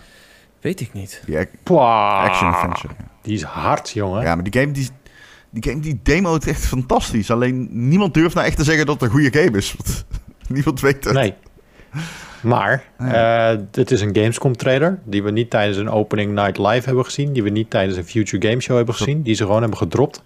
[0.60, 1.22] Weet ik niet.
[1.26, 2.94] die ac- Pwah, action adventure.
[3.22, 4.22] Die is hard, jongen.
[4.22, 4.88] Ja, maar die game die,
[5.50, 7.30] die game die demo het echt fantastisch.
[7.30, 9.74] Alleen niemand durft nou echt te zeggen dat het een goede game is.
[9.76, 10.04] Want
[10.54, 11.14] niemand weet het.
[11.14, 11.34] Nee.
[12.42, 13.50] Maar Ja.
[13.52, 17.04] eh, dit is een Gamescom trailer die we niet tijdens een opening night live hebben
[17.04, 17.32] gezien.
[17.32, 19.22] Die we niet tijdens een Future Game Show hebben gezien.
[19.22, 20.22] Die ze gewoon hebben gedropt.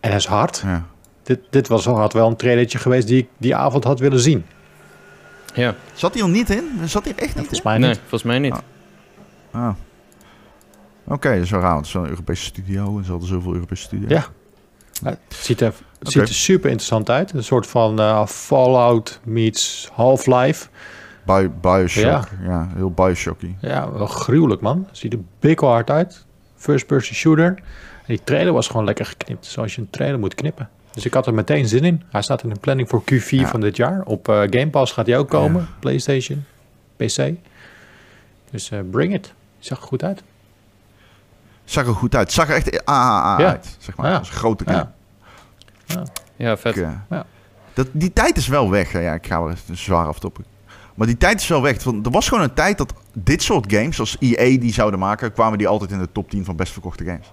[0.00, 0.62] En hij is hard.
[0.64, 0.86] Ja.
[1.22, 4.44] Dit, dit was, had wel een trailertje geweest die ik die avond had willen zien.
[5.54, 6.80] Ja, Zat hij er niet in?
[6.84, 7.46] Zat hij er echt niet?
[7.46, 7.98] Volgens mij nee, niet.
[7.98, 8.52] volgens mij niet.
[8.52, 9.66] Ah.
[9.66, 9.74] Ah.
[11.04, 11.72] Oké, dat is wel raar.
[11.72, 12.98] want Het is wel een Europese studio.
[12.98, 14.10] En ze hadden zoveel Europese studio's.
[14.10, 14.26] Ja.
[15.02, 17.32] Het ziet er, het ziet er super interessant uit.
[17.32, 20.68] Een soort van eh, Fallout meets Half-Life.
[21.26, 22.04] Bio, Bioshock.
[22.04, 22.24] Ja.
[22.42, 22.68] Ja.
[22.74, 23.54] heel Bioshocky.
[23.60, 24.88] Ja, wel gruwelijk man.
[24.92, 26.24] Ziet er bikkel hard uit.
[26.56, 27.46] First person shooter.
[27.46, 27.62] En
[28.06, 29.46] die trailer was gewoon lekker geknipt.
[29.46, 30.68] Zoals je een trailer moet knippen.
[30.92, 32.02] Dus ik had er meteen zin in.
[32.10, 33.48] Hij staat in de planning voor Q4 Ja.
[33.48, 34.02] van dit jaar.
[34.04, 35.68] Op eh, Game Pass gaat hij ook komen.
[35.80, 36.44] PlayStation,
[36.96, 37.30] PC.
[38.50, 39.32] Dus eh, bring it.
[39.58, 40.22] Zag er goed uit.
[41.64, 42.32] Zag er goed uit.
[42.32, 43.46] Zag er echt AAA Ja.
[43.50, 43.76] uit.
[43.78, 44.06] Zeg maar.
[44.06, 44.12] Ja.
[44.12, 44.86] Dat is een grote game.
[45.86, 46.02] Ja.
[46.36, 46.76] Ja, vet.
[46.76, 47.20] Ik, eh,
[47.74, 48.92] Dat, die tijd is wel weg.
[48.92, 48.98] hè.
[49.00, 50.44] Ja, ik ga weer een zwaar aftoppen.
[50.94, 51.82] Maar die tijd is wel weg.
[51.84, 55.32] Want er was gewoon een tijd dat dit soort games, zoals EA die zouden maken,
[55.32, 57.32] kwamen die altijd in de top 10 van best verkochte games.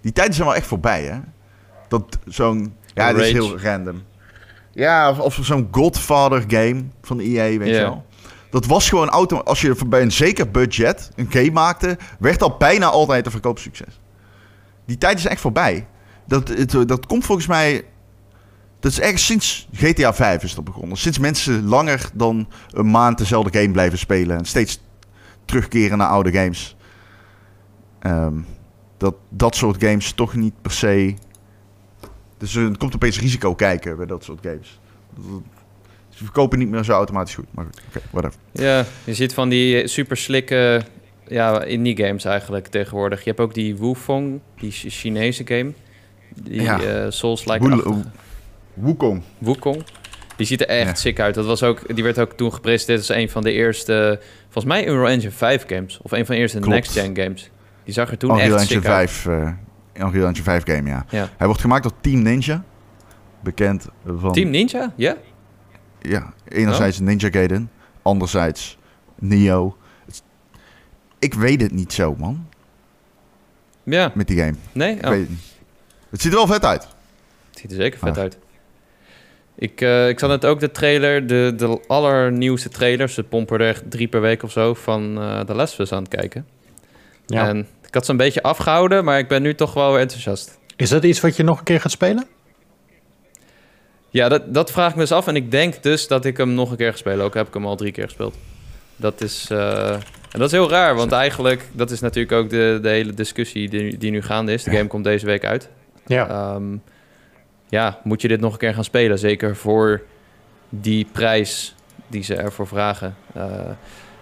[0.00, 1.20] Die tijden zijn wel echt voorbij, hè?
[1.92, 2.74] Dat zo'n.
[2.94, 4.02] Ja, dit is heel random.
[4.72, 8.04] Ja, of, of zo'n Godfather game van EA, weet je wel.
[8.50, 9.38] Dat was gewoon auto.
[9.38, 14.00] Als je bij een zeker budget een game maakte, werd al bijna altijd een verkoopsucces.
[14.84, 15.86] Die tijd is echt voorbij.
[16.26, 17.84] Dat, het, dat komt volgens mij.
[18.80, 20.96] Dat is echt sinds GTA 5 is dat begonnen.
[20.96, 24.38] Sinds mensen langer dan een maand dezelfde game blijven spelen.
[24.38, 24.80] En steeds
[25.44, 26.76] terugkeren naar oude games.
[27.98, 28.34] Ehm,
[28.96, 31.14] dat dat soort games toch niet per se.
[32.42, 34.78] Dus er komt opeens risico kijken bij dat soort games.
[36.08, 37.44] Ze verkopen niet meer zo automatisch goed.
[37.50, 38.38] Maar goed, whatever.
[38.52, 40.82] Ja, je ziet van die super slikke
[41.26, 43.18] ja, indie games eigenlijk tegenwoordig.
[43.18, 45.72] Je hebt ook die Wufong, die Ch- Chinese game.
[46.42, 46.80] Die Ja.
[46.80, 48.04] eh Souls-like
[48.74, 49.22] Wukong.
[49.38, 49.84] Wukong.
[50.36, 50.94] Die ziet er echt Ja.
[50.94, 51.34] sick uit.
[51.34, 54.86] Dat was ook, die werd ook toen gepresenteerd als een van de eerste, volgens mij
[54.86, 55.98] Unreal Engine 5 games.
[56.02, 56.74] Of een van de eerste Klopt.
[56.74, 57.50] next-gen games.
[57.84, 59.10] Die zag er toen Unreal echt Engine sick uit.
[59.10, 59.26] 5.
[59.26, 59.50] eh
[59.94, 61.04] Unreal Engine 5 game, ja.
[61.10, 61.28] Ja.
[61.36, 62.64] Hij wordt gemaakt door Team Ninja.
[63.40, 64.32] Bekend van...
[64.32, 64.92] Team Ninja?
[64.96, 65.16] Ja?
[66.00, 67.70] Ja, enerzijds Ninja Gaiden,
[68.02, 68.78] anderzijds
[69.18, 69.76] Neo.
[71.18, 72.46] Ik weet het niet zo, man,
[73.82, 74.10] Ja.
[74.14, 74.54] met die game.
[74.72, 74.96] Nee?
[74.96, 75.10] Ik Oh.
[75.10, 75.52] weet het niet.
[76.10, 76.82] Het ziet er wel vet uit.
[77.50, 78.22] Het ziet er zeker vet Ah.
[78.22, 78.38] uit.
[79.54, 83.68] Ik, eh, ik zat net ook de trailer, de, de allernieuwste trailers, ze pompen er
[83.68, 86.46] echt drie per week of zo, van eh The Last of Us aan het kijken.
[87.26, 87.48] Ja.
[87.48, 90.58] En ik had ze een beetje afgehouden, maar ik ben nu toch wel weer enthousiast.
[90.76, 92.26] Is dat iets wat je nog een keer gaat spelen?
[94.08, 95.26] Ja, dat, dat vraag ik me eens af.
[95.26, 97.24] En ik denk dus dat ik hem nog een keer ga spelen.
[97.24, 98.34] Ook heb ik hem al drie keer gespeeld.
[98.96, 102.78] Dat is, eh, en dat is heel raar, want eigenlijk, dat is natuurlijk ook de,
[102.82, 104.64] de hele discussie die, die nu gaande is.
[104.64, 105.68] De game komt deze week uit.
[106.06, 106.28] Ja.
[106.28, 106.76] Ehm,
[107.68, 109.18] ja, moet je dit nog een keer gaan spelen?
[109.18, 110.02] Zeker voor
[110.68, 111.74] die prijs
[112.06, 113.16] die ze ervoor vragen.
[113.34, 113.44] Eh,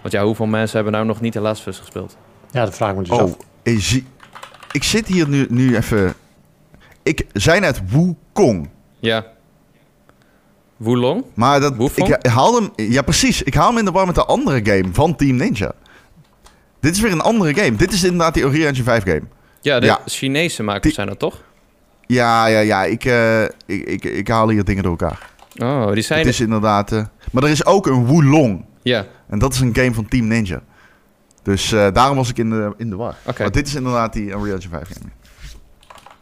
[0.00, 2.16] want ja, hoeveel mensen hebben nou nog niet de Last of Us gespeeld?
[2.50, 3.36] ja, dat vraag ik me dus Oh, af.
[3.62, 4.04] Ik, zie,
[4.72, 6.14] ik zit hier nu, nu even...
[7.02, 9.26] Ik zei net Wukong, Ja.
[10.76, 11.24] Wulong?
[11.34, 12.70] maar dat, ik haal hem...
[12.76, 13.42] Ja, precies.
[13.42, 15.72] Ik haal hem in de war met de andere game van Team Ninja.
[16.80, 17.76] Dit is weer een andere game.
[17.76, 19.22] Dit is inderdaad die Unreal Engine 5 game.
[19.60, 20.00] Ja, de Ja.
[20.06, 21.42] Chinese makers Die- zijn dat toch?
[22.06, 22.84] Ja, ja, ja.
[22.84, 25.30] Ik, eh, ik, ik, ik haal hier dingen door elkaar.
[25.56, 26.18] Oh, die zijn...
[26.18, 26.92] Het is inderdaad...
[26.92, 28.64] eh, maar er is ook een Wulong.
[28.82, 30.62] Ja, En dat is een game van Team Ninja.
[31.42, 33.14] Dus eh, daarom was ik in de, in de war.
[33.38, 35.10] Maar dit is inderdaad die Unreal Engine 5 game.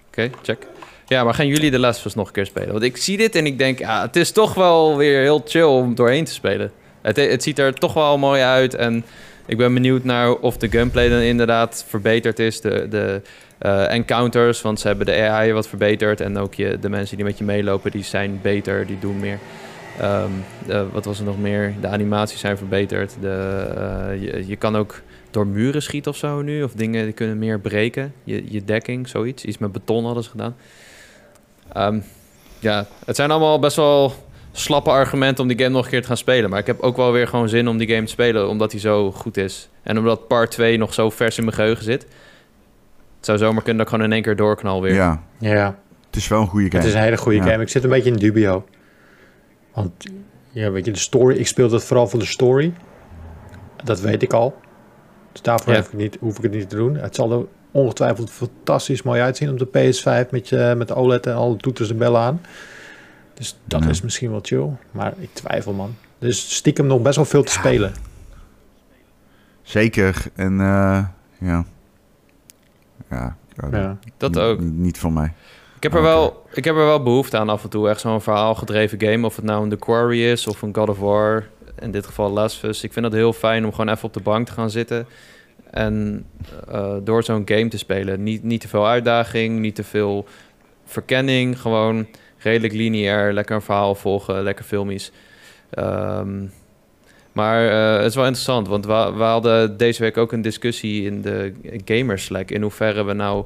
[0.08, 0.66] oké, check.
[1.06, 2.72] Ja, maar gaan jullie de Last of Us nog een keer spelen?
[2.72, 5.62] Want ik zie dit en ik denk, ja, het is toch wel weer heel chill
[5.62, 6.72] om doorheen te spelen.
[7.02, 9.04] Het, het ziet er toch wel mooi uit en
[9.46, 12.60] ik ben benieuwd naar of de gameplay dan inderdaad verbeterd is.
[12.60, 13.22] De, de
[13.58, 17.24] eh, encounters, want ze hebben de AI wat verbeterd en ook je, de mensen die
[17.24, 19.38] met je meelopen, die zijn beter, die doen meer.
[20.00, 20.30] Ehm,
[20.68, 21.74] eh, wat was er nog meer?
[21.80, 23.16] De animaties zijn verbeterd.
[23.20, 25.00] De, je, je kan ook
[25.30, 26.62] door muren schieten of zo nu.
[26.62, 28.12] Of dingen die kunnen meer breken.
[28.24, 29.44] Je, je dekking, zoiets.
[29.44, 30.56] Iets met beton hadden ze gedaan.
[31.72, 32.00] Ehm,
[32.58, 34.12] ja, het zijn allemaal best wel
[34.52, 36.50] slappe argumenten om die game nog een keer te gaan spelen.
[36.50, 38.80] Maar ik heb ook wel weer gewoon zin om die game te spelen, omdat die
[38.80, 39.68] zo goed is.
[39.82, 42.02] En omdat part 2 nog zo vers in mijn geheugen zit.
[43.16, 44.94] Het zou zomaar kunnen dat ik gewoon in één keer doorknal weer.
[44.94, 46.78] Ja, Ja, het is wel een goede game.
[46.78, 47.44] het is een hele goede Ja.
[47.44, 47.62] game.
[47.62, 48.64] Ik zit een beetje in dubio.
[49.74, 49.92] Want,
[50.50, 51.36] ja, weet je, de story...
[51.36, 52.72] Ik speel dat vooral voor de story.
[53.84, 54.54] Dat weet ik al.
[55.38, 55.78] Dus daarvoor Ja.
[55.78, 56.94] hoef, ik niet, hoef ik het niet te doen.
[56.96, 61.26] Het zal er ongetwijfeld fantastisch mooi uitzien op de PS5 met, je, met de OLED
[61.26, 62.40] en alle toeters en bellen aan.
[63.34, 63.88] Dus dat Ja.
[63.88, 64.68] is misschien wel chill.
[64.90, 65.94] Maar ik twijfel, man.
[66.18, 67.92] Dus stiekem nog best wel veel te spelen.
[69.62, 70.24] Zeker.
[70.34, 71.04] En eh,
[71.38, 71.64] ja.
[73.10, 73.36] Ja.
[73.70, 73.96] Ja.
[74.16, 74.60] Dat N- ook.
[74.60, 75.32] Niet voor mij.
[75.76, 77.88] Ik heb, er wel, ik heb er wel behoefte aan af en toe.
[77.88, 79.26] Echt zo'n verhaalgedreven game.
[79.26, 81.46] Of het nou een The Quarry is of een God of War.
[81.80, 82.82] In dit geval Last of Us.
[82.82, 85.06] Ik vind het heel fijn om gewoon even op de bank te gaan zitten.
[85.70, 86.24] En
[86.68, 88.22] eh, door zo'n game te spelen.
[88.22, 90.26] Niet, niet te veel uitdaging, niet te veel
[90.84, 91.60] verkenning.
[91.60, 92.06] Gewoon
[92.38, 93.32] redelijk lineair.
[93.32, 95.12] Lekker een verhaal volgen, lekker filmies.
[95.70, 96.44] Ehm,
[97.32, 101.04] maar eh, het is wel interessant, want we, we hadden deze week ook een discussie
[101.04, 101.52] in de
[101.84, 102.50] Gamers Slack.
[102.50, 103.44] In hoeverre we nou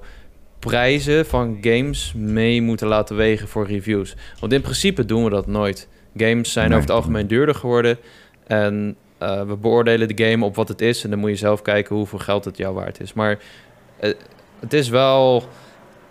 [0.58, 4.16] prijzen van games mee moeten laten wegen voor reviews.
[4.40, 5.88] Want in principe doen we dat nooit.
[6.16, 6.76] Games zijn Nee.
[6.78, 7.98] over het algemeen duurder geworden.
[8.46, 11.04] En eh, we beoordelen de game op wat het is.
[11.04, 13.12] En dan moet je zelf kijken hoeveel geld het jou waard is.
[13.12, 13.38] Maar
[14.00, 14.12] eh,
[14.60, 15.34] het is wel.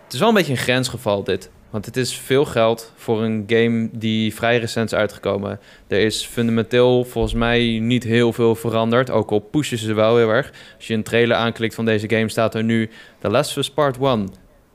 [0.03, 1.49] Het is wel een beetje een grensgeval, dit.
[1.69, 5.59] Want het is veel geld voor een game die vrij recent is uitgekomen.
[5.87, 9.09] Er is fundamenteel volgens mij niet heel veel veranderd.
[9.09, 10.51] Ook al pushen ze wel heel erg.
[10.77, 13.71] Als je een trailer aanklikt van deze game, staat er nu The Last of Us
[13.71, 14.29] Part 1.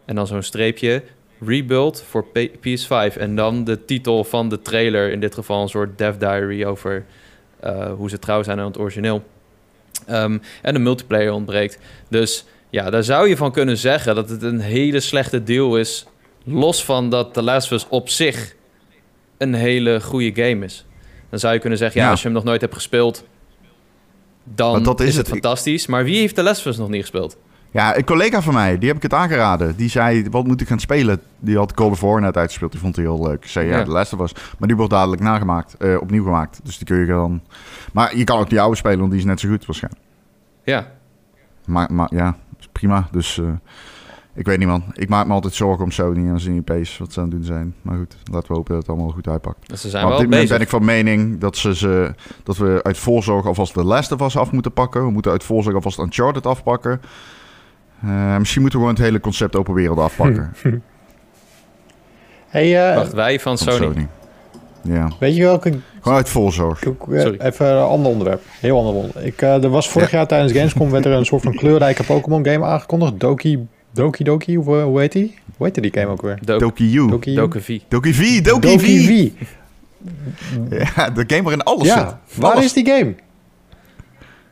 [0.05, 1.03] En dan zo'n streepje.
[1.41, 3.17] Rebuild voor P- PS5.
[3.17, 7.05] En dan de titel van de trailer, in dit geval een soort dev diary over
[7.61, 9.25] eh, hoe ze trouw zijn aan het origineel.
[10.07, 11.79] Ehm, en de multiplayer ontbreekt.
[12.09, 16.07] Dus ja, daar zou je van kunnen zeggen dat het een hele slechte deal is.
[16.45, 18.55] Los van dat The Last of Us op zich
[19.39, 20.85] een hele goede game is.
[21.31, 22.11] Dan zou je kunnen zeggen, ja, Ja.
[22.13, 23.25] als je hem nog nooit hebt gespeeld,
[24.45, 25.87] dan Maar dat is, is het fantastisch.
[25.87, 27.37] Maar wie heeft The Last of Us nog niet gespeeld?
[27.71, 29.77] Ja, een collega van mij, die heb ik het aangeraden.
[29.77, 31.21] Die zei, wat moet ik gaan spelen?
[31.39, 32.73] Die had God of War net uitgespeeld.
[32.73, 33.45] Die vond hij heel leuk.
[33.45, 34.33] Ik zei, ja, de laatste was.
[34.59, 35.75] Maar die wordt dadelijk nagemaakt.
[35.77, 36.61] eh, opnieuw gemaakt.
[36.64, 37.41] Dus die kun je dan...
[37.93, 40.05] Maar je kan ook die oude spelen, want die is net zo goed waarschijnlijk.
[40.64, 40.93] Ja,
[41.64, 42.37] Maar, maar ja,
[42.73, 43.09] prima.
[43.11, 43.45] Dus eh,
[44.35, 44.85] ik weet niet, man.
[44.93, 47.45] Ik maak me altijd zorgen om Sony en zijn IP's, wat ze aan het doen
[47.45, 47.75] zijn.
[47.83, 49.69] Maar goed, laten we hopen dat het allemaal goed uitpakt.
[49.69, 52.14] dus ze zijn Maar op wel dit moment ben ik van mening dat, ze, ze,
[52.43, 55.05] dat we uit voorzorg alvast de Last of Us af moeten pakken.
[55.05, 57.01] We moeten uit voorzorg alvast Uncharted afpakken.
[58.03, 60.53] Eh, misschien moeten we gewoon het hele concept open wereld afpakken.
[62.49, 64.07] Hey, eh, Wacht, wij van Sony.
[64.83, 65.73] Ja, weet je welke...
[66.01, 66.83] gewoon uit voorzorg.
[66.83, 67.25] eh.
[67.39, 68.43] Even een ander onderwerp.
[68.61, 69.27] Heel ander onderwerp.
[69.27, 72.45] Ik, eh, er was vorig jaar tijdens Gamescom werd er een soort van kleurrijke Pokémon
[72.47, 73.21] game aangekondigd.
[73.21, 73.67] Doki...
[73.93, 75.35] Doki Doki, hoe, hoe heet die?
[75.57, 76.39] Hoe heette die game ook weer?
[76.45, 77.09] Doki Doki U.
[77.09, 77.79] Doki Doki V.
[77.89, 79.07] Doki V, Doki, Doki V.
[79.07, 79.47] V.
[80.97, 82.41] Ja, de game waarin alles Ja, zit.
[82.43, 82.65] waar Alles.
[82.65, 83.15] is die game?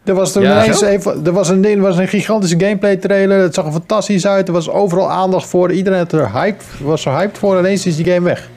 [0.05, 3.39] Er was, er, Ja, ineens even, er, was een, er was een gigantische gameplay trailer.
[3.39, 4.47] Het zag er fantastisch uit.
[4.47, 5.73] Er was overal aandacht voor.
[5.73, 7.59] Iedereen had er hyped, was er hyped voor.
[7.59, 8.49] Ineens is die game weg.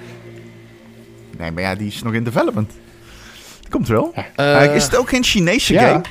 [1.38, 2.72] Nee, maar ja, die is nog in development.
[3.62, 4.14] Die komt wel.
[4.36, 6.02] Eh, is het ook geen Chinese Ja, game?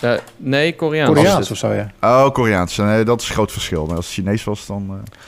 [0.00, 1.14] eh, nee, Koreaans.
[1.14, 1.90] Koreaans of zo, ja.
[2.00, 2.76] Oh, Koreaans.
[2.76, 3.86] Nee, dat is een groot verschil.
[3.86, 4.86] Maar als het Chinees was, dan...
[4.90, 5.18] eh,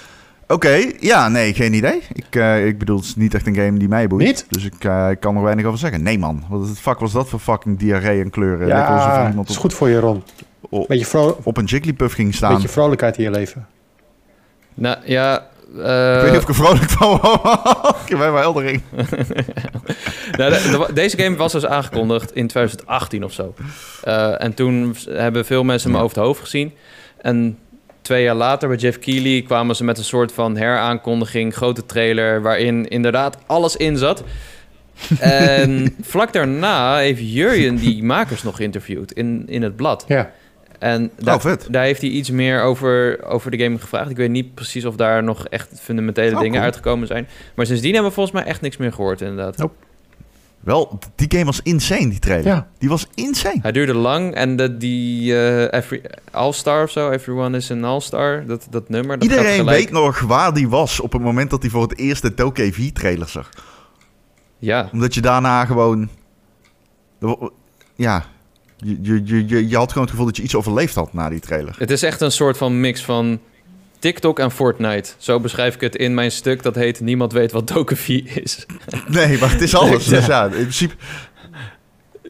[0.48, 2.02] Oké, ja, nee, geen idee.
[2.12, 4.26] Ik, eh, ik bedoel, het is niet echt een game die mij boeit.
[4.26, 4.46] Niet?
[4.48, 6.02] Dus ik, eh, ik kan er weinig over zeggen.
[6.02, 6.44] Nee, man.
[6.48, 8.66] Wat het fuck was dat voor fucking diarree en kleuren?
[8.66, 10.22] Ja, iemand is op, goed voor je, Ron.
[10.60, 12.52] op, Beetje, vro op een Jigglypuff ging staan.
[12.52, 13.66] beetje vrolijkheid in je leven.
[14.74, 17.96] Nou ja, ik weet eh niet of ik er vrolijk van word.
[18.10, 18.80] ik ben wel Eldering.
[20.38, 23.54] nou, de- de- deze game was dus aangekondigd in 2018 of zo.
[24.02, 26.72] Eh, en toen hebben veel mensen hem over het hoofd gezien.
[27.20, 27.58] En
[28.04, 32.42] twee jaar later bij Jeff Keighley kwamen ze met een soort van heraankondiging, grote trailer,
[32.42, 34.24] waarin inderdaad alles in zat.
[35.18, 40.04] en vlak daarna heeft Jurjen die makers nog geïnterviewd in, in het blad.
[40.08, 40.32] Ja.
[40.78, 44.10] En daar, Oh, daar heeft hij iets meer over, over de game gevraagd.
[44.10, 46.64] Ik weet niet precies of daar nog echt fundamentele Oh, dingen cool.
[46.64, 47.28] uitgekomen zijn.
[47.54, 49.68] Maar sindsdien hebben we volgens mij echt niks meer gehoord, inderdaad.
[50.64, 52.46] Wel, die game was insane, die trailer.
[52.46, 52.68] Ja.
[52.78, 53.58] Die was insane.
[53.62, 58.46] Hij duurde lang en de, die eh, every, All-Star of zo, Everyone is an All-Star,
[58.46, 59.18] dat, dat nummer.
[59.18, 59.78] Dat gaat Iedereen gelijk.
[59.78, 62.72] weet nog waar die was op het moment dat hij voor het eerst de Doke
[62.72, 63.50] V-trailer zag.
[64.58, 66.08] Ja, Omdat je daarna gewoon...
[67.94, 68.24] Ja,
[68.76, 71.28] je, je, je, je, je had gewoon het gevoel dat je iets overleefd had na
[71.28, 71.74] die trailer.
[71.78, 73.40] het is echt een soort van mix van
[74.04, 75.12] TikTok en Fortnite.
[75.18, 76.62] Zo beschrijf ik het in mijn stuk.
[76.62, 78.66] Dat heet Niemand weet wat Dokevie is.
[79.08, 80.06] Nee, maar het is alles.
[80.10, 80.16] Ja.
[80.16, 80.94] Dus ja, in principe,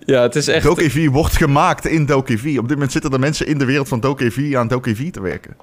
[0.05, 0.65] Ja, het is echt...
[0.65, 2.45] Doke V wordt gemaakt in Doke V.
[2.45, 5.11] Op dit moment zitten er mensen in de wereld van Doke V aan Doke V
[5.11, 5.57] te werken.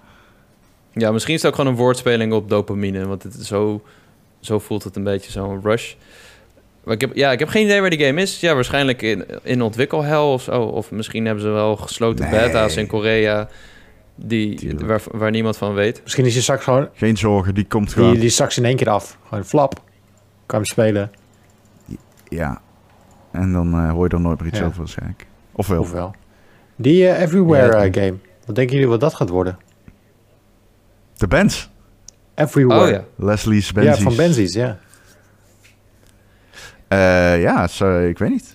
[0.93, 3.07] Ja, misschien is het ook gewoon een woordspeling op dopamine.
[3.07, 3.81] Want het is zo,
[4.39, 5.93] zo voelt het een beetje zo'n rush.
[6.83, 8.39] Maar ik heb, ja, ik heb geen idee waar die game is.
[8.39, 10.61] Ja, waarschijnlijk in, in ontwikkelhel of zo.
[10.61, 12.41] Of misschien hebben ze wel gesloten Nee.
[12.45, 13.49] beta's in Korea...
[14.15, 15.99] Die, waar, waar niemand van weet.
[16.03, 16.89] Misschien is je straks gewoon...
[16.93, 18.11] Geen zorgen, die komt gewoon.
[18.11, 19.17] Die, die straks in één keer af.
[19.27, 19.73] Gewoon flap.
[20.45, 21.11] Kan hem spelen.
[22.27, 22.61] Ja.
[23.31, 24.65] En dan eh, hoor je er nooit meer iets Ja.
[24.65, 25.27] over waarschijnlijk.
[25.51, 25.79] Ofwel.
[25.81, 26.15] Ofwel.
[26.75, 28.17] Die eh, Everywhere Ja, eh, game.
[28.45, 29.57] Wat denken jullie wat dat gaat worden?
[31.17, 31.69] De bands.
[32.35, 32.81] Everywhere.
[32.83, 33.03] Oh ja.
[33.15, 34.03] Leslie's Ja, Benzies.
[34.03, 34.77] van Benzies, ja.
[36.87, 38.53] Eh, ja, zo, ik weet niet.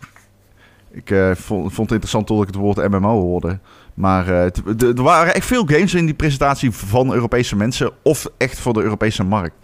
[0.91, 3.59] Ik eh, vond, vond het interessant tot ik het woord MMO hoorde.
[3.97, 4.45] Maar eh,
[4.81, 7.91] er waren echt veel games in die presentatie van Europese mensen.
[8.03, 9.55] Of echt voor de Europese markt.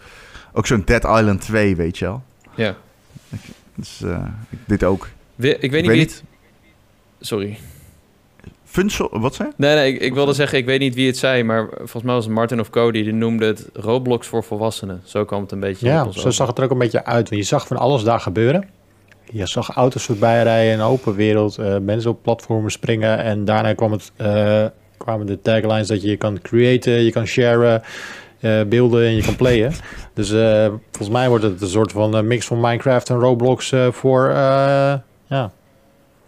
[0.53, 2.23] Ook zo'n Dead Island 2, weet je wel.
[2.55, 2.77] ja.
[3.75, 4.25] Dus, eh,
[4.67, 5.09] dit ook.
[5.35, 6.23] We- ik weet niet wie het...
[7.21, 7.59] Sorry.
[8.65, 9.49] Funsel, wat zei?
[9.57, 12.15] Nee, nee, ik, ik wilde zeggen, ik weet niet wie het zei, maar volgens mij
[12.15, 15.01] was het Martin of Cody, die noemde het Roblox voor volwassenen.
[15.05, 16.33] Zo kwam het een beetje Ja, zo over.
[16.33, 17.29] zag het er ook een beetje uit.
[17.29, 18.69] Want je zag van alles daar gebeuren.
[19.33, 23.19] Je zag auto's voorbij rijden, een open wereld, eh, mensen op platformen springen.
[23.19, 24.65] En daarna kwam het, eh,
[24.97, 27.83] kwamen de taglines dat je kan creëren, je kan sharen,
[28.43, 29.73] eh, beelden en je kan playen.
[30.15, 33.93] dus eh, volgens mij wordt het een soort van mix van Minecraft en Roblox eh,
[33.93, 34.95] voor, eh,
[35.27, 35.53] ja,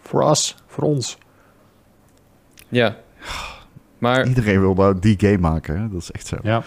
[0.01, 1.17] voor us, voor ons.
[2.69, 2.95] Ja.
[3.97, 5.81] Maar Iedereen wil nou die game maken.
[5.81, 5.89] Hè?
[5.89, 6.37] Dat is echt zo.
[6.43, 6.63] Ja,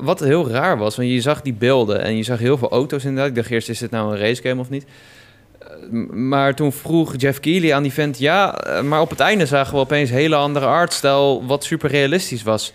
[0.00, 3.04] wat heel raar was, want je zag die beelden en je zag heel veel auto's
[3.04, 3.28] inderdaad.
[3.28, 4.84] Ik dacht eerst, is dit nou een racegame of niet?
[5.58, 5.68] Eh,
[6.10, 9.74] Maar toen vroeg Jeff Keighley aan die vent, ja, eh, maar op het einde zagen
[9.74, 12.72] we opeens hele andere artstijl, wat super realistisch was.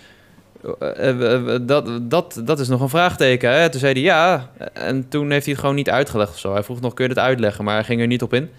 [0.80, 3.52] eh, dat, dat, dat is nog een vraagteken.
[3.52, 3.70] Hè?
[3.70, 4.50] Toen zei hij ja.
[4.74, 6.54] En toen heeft hij het gewoon niet uitgelegd of zo.
[6.54, 7.64] Hij vroeg nog, kun je het uitleggen?
[7.64, 8.50] Maar hij ging er niet op in.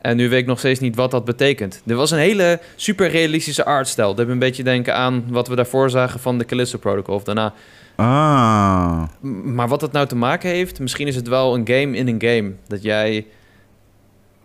[0.00, 1.82] En nu weet ik nog steeds niet wat dat betekent.
[1.86, 4.08] Er was een hele super realistische artstijl.
[4.08, 7.14] Dat heeft een beetje denken aan wat we daarvoor zagen van de Callisto Protocol.
[7.14, 7.54] Of daarna.
[7.96, 9.02] Ah.
[9.44, 12.22] Maar wat dat nou te maken heeft, misschien is het wel een game in een
[12.22, 12.52] game.
[12.66, 13.26] Dat jij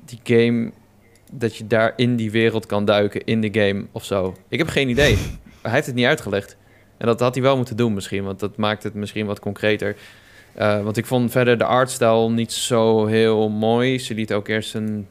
[0.05, 0.71] die game,
[1.31, 4.35] dat je daar in die wereld kan duiken in de game of zo.
[4.47, 5.17] Ik heb geen idee.
[5.61, 6.57] Hij heeft het niet uitgelegd.
[6.97, 9.95] En dat had hij wel moeten doen misschien, want dat maakt het misschien wat concreter.
[10.53, 13.99] Eh, want ik vond verder de artstijl niet zo heel mooi.
[13.99, 15.07] Ze liet ook eerst een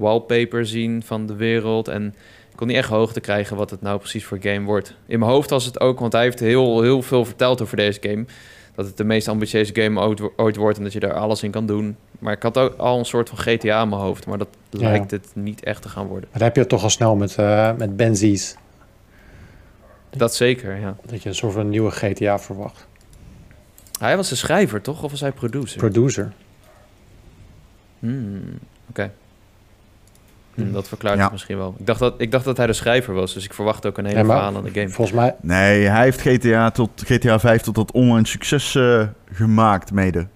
[0.00, 1.88] wallpaper zien van de wereld.
[1.88, 2.06] En
[2.50, 4.94] ik kon niet echt hoogte krijgen wat het nou precies voor game wordt.
[5.06, 7.98] In mijn hoofd was het ook, want hij heeft heel, heel veel verteld over deze
[8.02, 8.24] game.
[8.74, 11.50] Dat het de meest ambitieuze game ooit, ooit wordt en dat je daar alles in
[11.50, 11.96] kan doen.
[12.18, 14.26] Maar ik had ook al een soort van GTA in mijn hoofd.
[14.26, 14.78] Maar dat Ja.
[14.88, 16.28] lijkt het niet echt te gaan worden.
[16.30, 18.56] Maar dan heb je het toch al snel met, eh met Benzies.
[20.10, 20.96] Dat zeker, ja.
[21.06, 22.86] Dat je een soort van nieuwe GTA verwacht.
[23.98, 25.02] Hij was de schrijver, toch?
[25.02, 25.78] Of was hij producer?
[25.78, 26.32] Producer.
[27.98, 29.12] Hmm, Oké.
[30.54, 30.72] Hmm.
[30.72, 31.22] dat verklaart Ja.
[31.22, 31.74] het misschien wel.
[31.78, 34.04] Ik dacht, dat, ik dacht dat hij de schrijver was, dus ik verwacht ook een
[34.04, 34.88] hele Ja, verhaal aan de game.
[34.88, 39.92] Volgens mij, Nee, hij heeft GTA, tot, GTA 5 tot dat online succes eh, gemaakt
[39.92, 40.26] mede.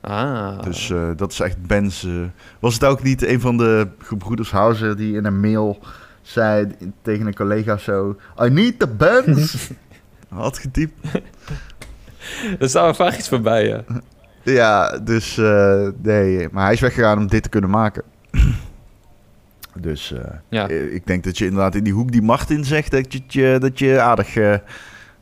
[0.00, 2.04] Ah, Dus eh, dat is echt Ben's...
[2.04, 2.12] eh,
[2.58, 5.78] was het ook niet een van de gebroeders Houser die in een mail
[6.22, 6.66] zei
[7.02, 8.16] tegen een collega zo...
[8.44, 9.70] I need the Benz!
[10.28, 10.92] Had getypt.
[12.60, 13.84] er staat er vaak iets voorbij, ja.
[14.42, 16.48] Ja, dus eh, nee.
[16.52, 18.02] Maar hij is weggegaan om dit te kunnen maken.
[19.80, 20.68] Dus eh, Ja.
[20.68, 22.90] eh, ik denk dat je inderdaad in die hoek die Martin zegt...
[22.90, 24.54] dat je, dat je aardig eh,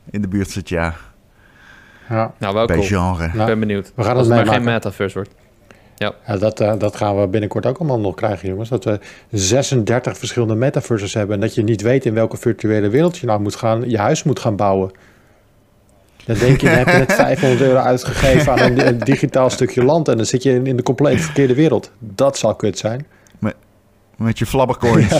[0.09, 0.93] in de buurt zit, ja.
[2.09, 2.87] ja, Nou, wel Bij cool.
[2.87, 3.25] genre.
[3.25, 3.91] Ik ben benieuwd.
[3.95, 5.33] we gaan Als het maar geen metaverse wordt.
[5.97, 8.69] Ja, dat, eh, dat gaan we binnenkort ook allemaal nog krijgen, jongens.
[8.69, 8.99] Dat we
[9.31, 11.35] 36 verschillende metaverses hebben.
[11.35, 14.23] En dat je niet weet in welke virtuele wereld je nou moet gaan, je huis
[14.23, 14.91] moet gaan bouwen.
[16.25, 19.83] Dan denk je, dan heb je net 500 euro uitgegeven aan een, een digitaal stukje
[19.83, 20.07] land.
[20.07, 21.91] En dan zit je in, in de compleet verkeerde wereld.
[21.99, 23.05] Dat zal kut zijn.
[24.17, 25.11] Met je flabbercoins.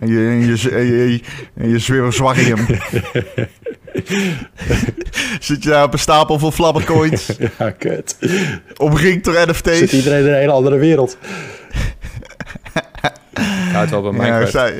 [0.00, 1.20] En je, en je, en je,
[1.54, 1.76] en je.
[5.40, 7.30] Zit je daar op een stapel van flabbercoins.
[7.58, 8.16] Ja, kut.
[8.76, 9.92] Omringd door Zit NFT's.
[9.92, 11.18] iedereen in een hele andere wereld.
[13.66, 14.50] Ik het wel bij Ja, Minecraft.
[14.52, 14.78] zei,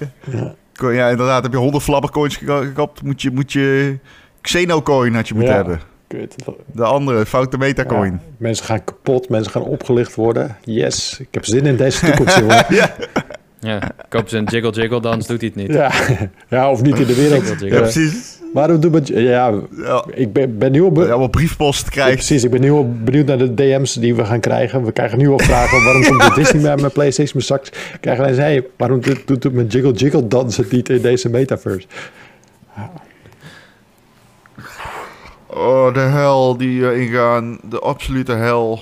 [0.74, 1.42] Ko- ja, inderdaad.
[1.42, 3.98] Heb je 100 flabbercoins geka- gekapt, moet je, moet je
[4.40, 5.58] Xenocoin had je moeten Ja.
[5.58, 5.80] hebben.
[6.08, 6.34] Kut.
[6.72, 8.12] De andere, foute metacoin.
[8.12, 10.56] Ja, mensen gaan kapot, mensen gaan opgelicht worden.
[10.64, 12.64] Yes, ik heb zin in deze toekomst, jongen.
[12.68, 12.94] Ja,
[14.08, 15.72] koop ze een jiggle jiggle, dan doet hij het niet.
[15.72, 15.92] Ja.
[16.48, 17.48] ja, of niet in de wereld.
[17.48, 17.76] Jiggle, Ja, jiggle.
[17.76, 17.80] Ja.
[17.80, 18.34] precies.
[18.80, 19.22] Doen we...
[19.22, 20.92] Ja, Ja, ik ben, ben nu al...
[20.92, 22.14] be- allemaal briefpost Ja, krijgt.
[22.14, 24.84] precies, ik ben nu al benieuwd naar de DM's die we gaan krijgen.
[24.84, 28.24] We krijgen nu al vragen waarom komt de Disney bij mijn PlayStation maar straks krijgen
[28.24, 31.86] wij hey, waarom doet, doet het met Jiggle Jiggle dans het niet in deze metaverse?
[35.46, 37.58] Oh, de hel die eh, ingaan.
[37.68, 38.80] De absolute hel.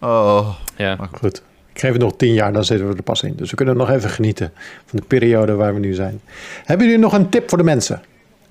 [0.00, 0.48] Oh.
[0.76, 0.98] Ja.
[1.20, 1.42] Goed,
[1.72, 3.32] ik geef het nog tien jaar, dan zitten we er pas in.
[3.36, 4.52] Dus we kunnen nog even genieten
[4.86, 6.20] van de periode waar we nu zijn.
[6.64, 8.02] Hebben jullie nog een tip voor de mensen?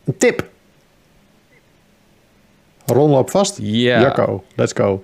[0.05, 0.49] Een tip?
[2.85, 3.57] Ron loopt vast.
[3.61, 4.01] Ja.
[4.01, 5.03] Jacco, let's go.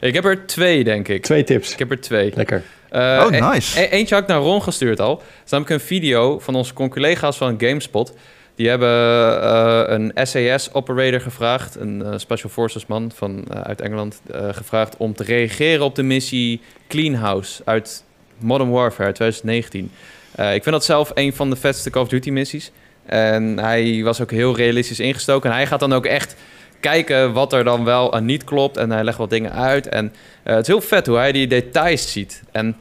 [0.00, 1.22] Ik heb er twee, denk ik.
[1.22, 1.72] Twee tips.
[1.72, 2.32] Ik heb er twee.
[2.34, 2.62] Lekker.
[2.90, 3.80] Eh, Oh, e- nice.
[3.80, 5.16] e- eentje had ik naar Ron gestuurd al.
[5.16, 8.14] Dat is namelijk een video van onze collega's van GameSpot.
[8.54, 8.88] Die hebben
[9.42, 15.14] eh, een SAS-operator gevraagd, een eh, Special Forces man van, eh, uit Engeland, gevraagd om
[15.14, 18.04] te reageren op de missie Clean House uit
[18.38, 19.90] Modern Warfare 2019.
[20.34, 22.70] Eh, ik vind dat zelf een van de vetste Call of Duty missies.
[23.06, 25.50] En hij was ook heel realistisch ingestoken.
[25.50, 26.36] En hij gaat dan ook echt
[26.80, 28.76] kijken wat er dan wel en niet klopt.
[28.76, 29.88] En hij legt wat dingen uit.
[29.88, 32.42] En het is heel vet hoe hij die details ziet.
[32.52, 32.76] En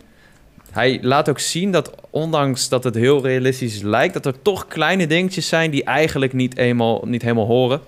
[0.73, 4.13] hij laat ook zien dat ondanks dat het heel realistisch lijkt...
[4.13, 7.81] dat er toch kleine dingetjes zijn die eigenlijk niet, eenmaal, niet helemaal horen.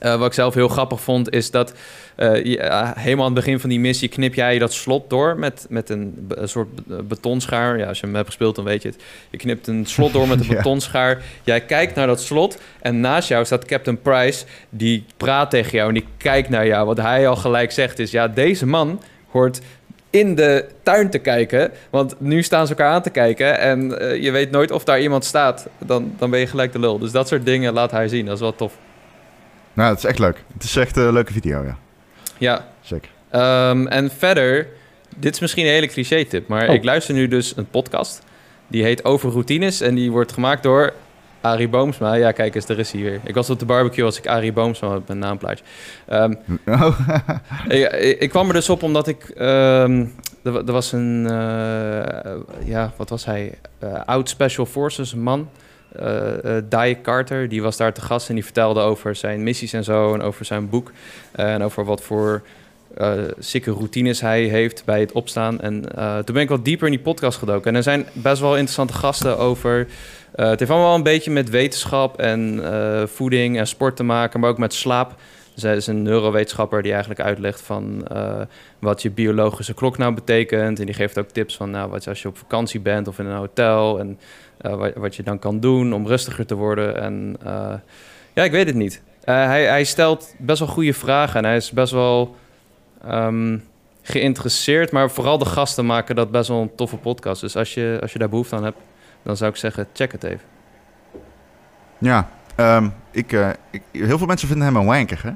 [0.00, 1.72] Eh, wat ik zelf heel grappig vond, is dat
[2.16, 5.38] eh, je, eh, helemaal aan het begin van die missie knip jij dat slot door
[5.38, 7.78] met, met een, soort be- betonschaar.
[7.78, 9.02] Ja, als je hem hebt gespeeld, dan weet je het.
[9.30, 10.56] Je knipt een slot door met een Ja.
[10.56, 11.22] betonschaar.
[11.44, 14.44] Jij kijkt naar dat slot en naast jou staat Captain Price.
[14.70, 16.86] Die praat tegen jou en die kijkt naar jou.
[16.86, 19.60] Wat hij al gelijk zegt is, ja, deze man hoort
[20.18, 21.70] in de tuin te kijken.
[21.90, 25.00] Want nu staan ze elkaar aan te kijken en eh, je weet nooit of daar
[25.00, 25.66] iemand staat.
[25.78, 26.98] Dan, dan ben je gelijk de lul.
[26.98, 28.24] Dus dat soort dingen laat hij zien.
[28.26, 28.72] Dat is wel tof.
[29.72, 30.42] Nou, het is echt leuk.
[30.52, 31.76] Het is echt een leuke video, ja.
[32.38, 33.10] Ja, Zeker.
[33.30, 34.68] Ehm, en verder,
[35.16, 36.74] dit is misschien een hele cliché-tip, maar Oh.
[36.74, 38.22] ik luister nu dus een podcast.
[38.68, 40.92] Die heet Over Routines en die wordt gemaakt door
[41.50, 42.14] Arie Boomsma.
[42.14, 43.20] Ja, kijk eens, daar is hij weer.
[43.24, 45.64] Ik was op de barbecue als ik Arie Boomsma op mijn naamplaatje.
[46.06, 46.34] Ehm,
[46.66, 46.98] Oh,
[47.68, 49.28] ik, ik- ik kwam er dus op omdat ik...
[49.28, 50.04] ehm,
[50.42, 51.26] er, wa- er was een...
[51.26, 52.34] eh,
[52.64, 53.52] ja, wat was hij?
[53.78, 55.48] Eh, oud Special Forces man.
[55.92, 59.72] eh, eh, Die Carter, die was daar te gast en die vertelde over zijn missies
[59.72, 60.92] en zo en over zijn boek
[61.32, 62.42] eh, en over wat voor
[62.96, 65.60] eh sikke routines hij heeft bij het opstaan.
[65.60, 67.70] En eh, toen ben ik wat dieper in die podcast gedoken.
[67.70, 69.86] En er zijn best wel interessante gasten over.
[70.36, 74.40] Eh, het heeft allemaal een beetje met wetenschap en eh, voeding en sport te maken,
[74.40, 75.14] maar ook met slaap.
[75.54, 78.40] Zij is een neurowetenschapper die eigenlijk uitlegt van eh,
[78.78, 80.78] wat je biologische klok nou betekent.
[80.80, 83.26] En die geeft ook tips van nou, wat als je op vakantie bent of in
[83.26, 83.98] een hotel.
[83.98, 84.18] En
[84.60, 87.00] wat, wat je dan kan doen om rustiger te worden.
[87.00, 87.36] En
[88.34, 89.02] ja, ik weet het niet.
[89.24, 92.36] Hij, hij stelt best wel goede vragen en hij is best wel
[93.04, 93.58] ehm,
[94.02, 94.92] geïnteresseerd.
[94.92, 97.40] Maar vooral de gasten maken dat best wel een toffe podcast.
[97.40, 98.78] Dus als je, als je daar behoefte aan hebt,
[99.26, 100.40] dan zou ik zeggen, check het even.
[101.98, 105.30] Ja, ehm, ik, eh, ik, heel veel mensen vinden hem een wanker, hè?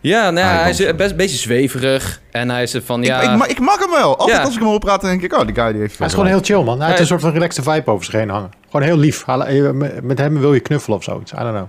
[0.00, 0.96] Ja, nou, ja, Hij hij is danst.
[0.96, 2.20] best een beetje zweverig.
[2.30, 3.20] En hij is er van, ja...
[3.20, 4.16] Ik, ik, ma- ik mag hem wel.
[4.18, 4.44] Altijd Ja.
[4.44, 5.98] als ik hem hoor praten, denk ik, oh, die guy die heeft...
[5.98, 6.78] Hij is gewoon heel chill, man.
[6.78, 8.50] Hij heeft een soort van relaxte vibe over zich heen hangen.
[8.70, 9.26] Gewoon heel lief.
[9.28, 9.70] Eh,
[10.02, 11.32] Met hem wil je knuffelen of zoiets.
[11.32, 11.66] I don't know.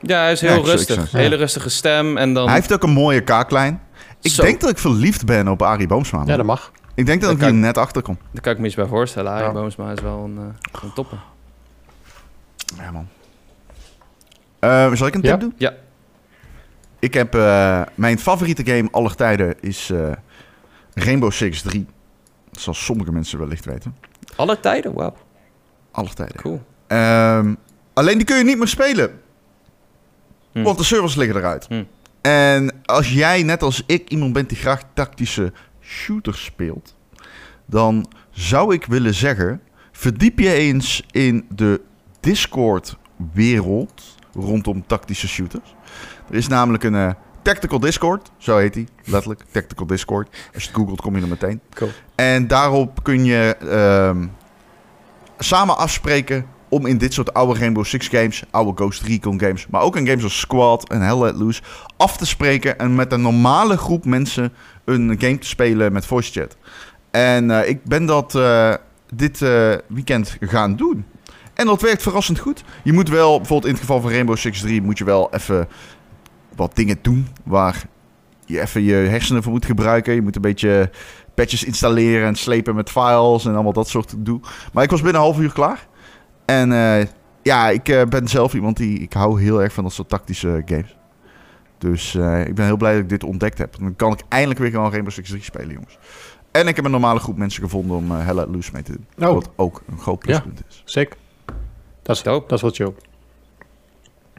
[0.00, 1.12] Ja, hij is heel rustig.
[1.12, 2.16] Hele rustige stem.
[2.16, 2.44] En dan...
[2.46, 3.80] Hij heeft ook een mooie kaaklijn.
[4.20, 4.42] Ik Zo.
[4.42, 6.18] denk dat ik verliefd ben op Arie Boomsma.
[6.18, 6.26] man.
[6.26, 6.72] Ja, dat mag.
[7.00, 8.18] Ik denk dat Dat ik hier net achter kom.
[8.32, 9.32] Daar kan ik me iets bij voorstellen.
[9.32, 9.52] Arie Ja.
[9.52, 11.18] Boomsma is wel een, eh een topper.
[12.76, 13.08] Ja, man.
[14.58, 15.36] Eh, zal ik een tip Ja?
[15.36, 15.52] doen?
[15.56, 15.74] Ja.
[16.98, 17.34] Ik heb...
[17.34, 20.12] eh, mijn favoriete game aller tijden is eh,
[20.94, 21.86] Rainbow Six 3.
[22.50, 23.96] Dat zal sommige mensen wellicht weten.
[24.36, 24.92] Alle tijden?
[24.94, 25.16] Wauw,
[25.90, 26.36] Aller tijden.
[26.40, 26.62] cool.
[26.86, 27.54] Ehm,
[27.92, 29.20] alleen die kun je niet meer spelen.
[30.52, 30.62] Hm.
[30.62, 31.66] Want de servers liggen eruit.
[31.68, 31.84] Hm.
[32.20, 35.52] En als jij, net als ik, iemand bent die graag tactische
[35.90, 36.96] shooters speelt...
[37.66, 39.60] dan zou ik willen zeggen...
[39.92, 41.80] verdiep je eens in de
[42.20, 45.74] Discord-wereld rondom tactische shooters.
[46.28, 47.10] Er is namelijk een eh,
[47.42, 49.44] Tactical Discord, zo heet die, letterlijk.
[49.50, 50.28] Tactical Discord.
[50.54, 51.60] Als je het googelt, kom je er meteen.
[51.74, 51.90] Cool.
[52.14, 54.26] En daarop kun je ehm,
[55.38, 59.82] samen afspreken om in dit soort oude Rainbow Six games, oude Ghost Recon games, maar
[59.82, 61.62] ook in games als Squad en Hell Let Loose,
[61.96, 64.52] af te spreken en met een normale groep mensen
[64.84, 66.56] een game te spelen met voice chat.
[67.10, 68.74] En eh, ik ben dat eh,
[69.14, 71.04] dit eh, weekend gaan doen.
[71.54, 72.64] En dat werkt verrassend goed.
[72.84, 75.68] Je moet wel, bijvoorbeeld in het geval van Rainbow Six 3, moet je wel even
[76.56, 77.84] wat dingen doen waar
[78.46, 80.14] je even je hersenen voor moet gebruiken.
[80.14, 80.90] Je moet een beetje
[81.34, 84.40] patches installeren en slepen met files en allemaal dat soort doe.
[84.72, 85.88] Maar ik was binnen een half uur klaar.
[86.50, 87.06] En eh,
[87.42, 88.98] ja, ik eh, ben zelf iemand die...
[88.98, 90.96] Ik hou heel erg van dat soort tactische games.
[91.78, 93.76] Dus eh, ik ben heel blij dat ik dit ontdekt heb.
[93.78, 95.98] Dan kan ik eindelijk weer gewoon Rainbow Six 3 spelen, jongens.
[96.50, 98.92] En ik heb een normale groep mensen gevonden om uh, Hell Let Loose mee te
[98.92, 99.28] doen.
[99.28, 99.34] Oh.
[99.34, 100.82] Wat ook een groot pluspunt is.
[100.84, 101.16] Sick.
[102.02, 102.48] Dat is, Dope.
[102.48, 102.94] dat is wel chill.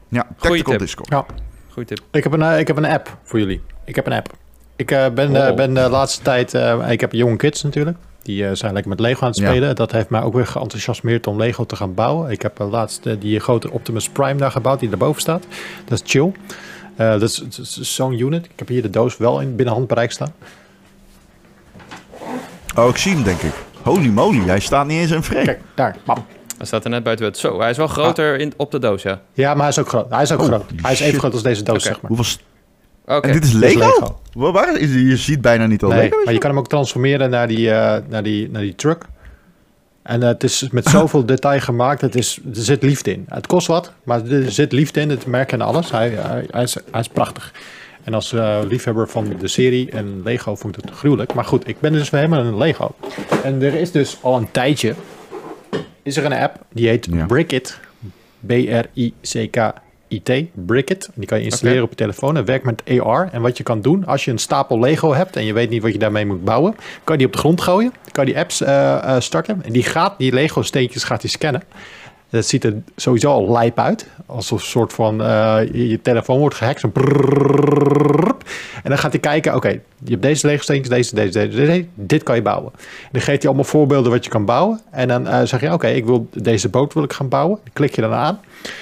[0.08, 0.80] Ja, Tactical tip.
[0.80, 1.10] Discord.
[1.10, 1.26] Ja.
[1.70, 2.02] Goeie tip.
[2.12, 3.62] Ik heb een, ik heb een app voor jullie.
[3.86, 4.34] Ik heb een app.
[4.76, 5.56] Ik eh, ben, Oh.
[5.56, 6.54] ben de laatste tijd...
[6.54, 7.98] eh, ik heb jonge kids natuurlijk.
[8.22, 9.48] Die eh, zijn lekker met Lego aan het Ja.
[9.50, 9.76] spelen.
[9.76, 12.32] Dat heeft mij ook weer geenthousiasmeerd om Lego te gaan bouwen.
[12.32, 15.46] Ik heb uh, laatst eh, die grote Optimus Prime daar gebouwd, die daarboven staat.
[15.86, 16.32] Dat is chill.
[16.96, 17.44] Eh, dat is,
[17.96, 18.46] zo'n unit.
[18.46, 20.34] Ik heb hier de doos wel in binnen handbereik staan.
[22.76, 23.54] Oh, ik zie hem, denk ik.
[23.84, 25.46] Holy moly, hij staat niet eens in frame.
[25.46, 25.96] Kijk, daar.
[26.06, 26.26] Bam.
[26.58, 27.38] Hij staat er net buiten het.
[27.38, 29.22] Zo, hij is wel groter in, op de doos, ja.
[29.34, 30.10] Ja, maar hij is ook groot.
[30.10, 30.64] Hij is ook Oh, groot.
[30.82, 31.20] Hij is even shit.
[31.20, 32.12] groot als deze doos, zeg maar.
[32.12, 32.42] Hoeveel...
[33.06, 34.20] En dit is Dit is Lego?
[34.34, 36.24] Waar, waar is, je ziet bijna niet al Nee, Lego.
[36.24, 39.06] maar je kan hem ook transformeren naar die, eh, naar die, naar die truck.
[40.02, 42.02] En eh, het is met zoveel detail gemaakt.
[42.02, 43.26] Het is, er zit liefde in.
[43.30, 45.10] Het kost wat, maar er zit liefde in.
[45.10, 45.92] Het merk en alles.
[45.92, 47.54] Hij, hij, hij, is, hij is prachtig.
[48.04, 51.34] En als eh, liefhebber van de serie en Lego vond ik het gruwelijk.
[51.34, 52.96] Maar goed, ik ben dus helemaal een Lego.
[53.44, 54.96] En er is dus al een tijdje...
[56.04, 57.26] is er een app die heet Ja.
[57.26, 57.80] Brickit.
[60.12, 60.66] B-R-I-C-K-I-T.
[60.66, 61.10] Brickit.
[61.14, 62.36] Die kan je installeren op je telefoon.
[62.36, 63.30] Het werkt met AR.
[63.32, 65.36] En wat je kan doen, als je een stapel Lego hebt...
[65.36, 66.76] en je weet niet wat je daarmee moet bouwen...
[67.04, 67.94] kan je die op de grond gooien.
[68.12, 69.64] kan je die apps eh, eh, starten.
[69.64, 71.64] En die gaat die Lego steentjes gaat die scannen.
[72.30, 74.08] Dat ziet er sowieso al lijp uit.
[74.26, 76.84] Als een soort van eh, je, telefoon wordt gehackt.
[76.84, 76.92] En
[78.90, 79.70] dan gaat hij kijken, oké,
[80.04, 82.72] je hebt deze Lego steentjes, deze, deze, deze, deze, dit kan je bouwen.
[82.76, 84.82] En dan geeft hij allemaal voorbeelden wat je kan bouwen.
[84.92, 87.60] En dan zeg je, oké, ik wil deze boot wil ik gaan bouwen.
[87.64, 88.40] Dan klik je dan aan.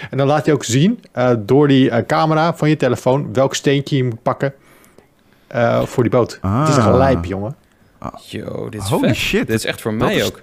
[0.09, 3.55] En dan laat hij ook zien eh, door die eh, camera van je telefoon welk
[3.55, 4.53] steentje je moet pakken
[5.47, 6.39] eh, voor die boot.
[6.41, 6.97] Het is echt Ah.
[6.97, 7.55] lijp, jongen.
[8.29, 9.15] Yo, dit is Holy vet.
[9.17, 9.47] shit.
[9.47, 10.41] Dit is echt voor Dat mij is- ook.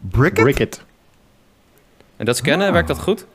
[0.00, 0.42] Brickit?
[0.42, 0.82] Brickit.
[2.16, 2.72] En dat scannen, Ah.
[2.72, 3.26] werkt dat goed?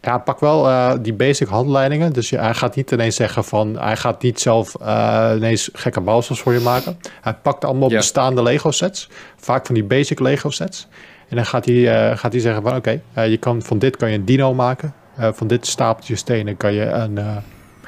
[0.00, 2.12] Ja, pak wel eh, die basic handleidingen.
[2.12, 3.78] Dus hij gaat niet ineens zeggen van...
[3.78, 6.98] Hij gaat niet zelf eh, ineens gekke bouwsels voor je maken.
[7.20, 7.96] Hij pakt allemaal Ja.
[7.96, 9.08] bestaande Lego sets.
[9.36, 10.86] Vaak van die basic Lego sets.
[11.28, 12.76] En dan gaat hij, eh, gaat hij zeggen van...
[12.76, 14.94] Oké, eh, je kan van dit kan je een dino maken.
[15.16, 17.36] Eh, van dit stapeltje stenen kan je een, eh,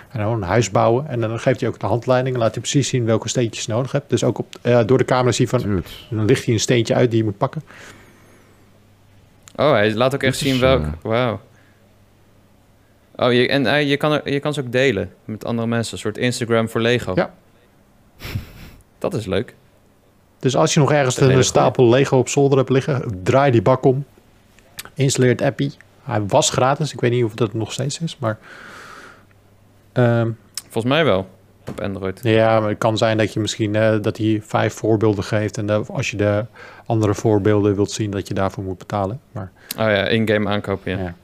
[0.09, 1.09] en een huis bouwen.
[1.09, 2.39] En dan geeft hij ook de handleidingen.
[2.39, 4.11] Laat hij precies zien welke steentjes je nodig hebt.
[4.11, 5.61] Dus ook op, door de camera zie je van...
[5.61, 5.83] Dude.
[6.11, 7.63] Dan ligt hij een steentje uit die je moet pakken.
[9.57, 10.85] Oh, hij laat ook echt zien welk...
[11.03, 11.41] Wauw.
[13.17, 15.93] Oh, je, en je, kan er, je kan ze ook delen met andere mensen.
[15.93, 17.13] Een soort Instagram voor Lego.
[17.15, 17.35] Ja.
[18.99, 19.55] Dat is leuk.
[20.39, 23.85] Dus als je nog ergens een stapel Lego op zolder hebt liggen, draai die bak
[23.85, 24.05] om.
[24.95, 25.73] Installeer het appie.
[26.03, 26.93] Hij was gratis.
[26.93, 28.39] Ik weet niet of dat nog steeds is, maar...
[29.93, 30.31] ehm,
[30.69, 31.29] Volgens mij wel.
[31.69, 32.21] Op Android.
[32.23, 35.59] ja, maar het kan zijn dat je misschien eh, dat hij vijf voorbeelden geeft.
[35.59, 36.45] En dat als je de
[36.87, 39.21] andere voorbeelden wilt zien, dat je daarvoor moet betalen.
[39.33, 40.99] Maar, Oh ja, in-game aankopen, ja.
[40.99, 41.15] Ja.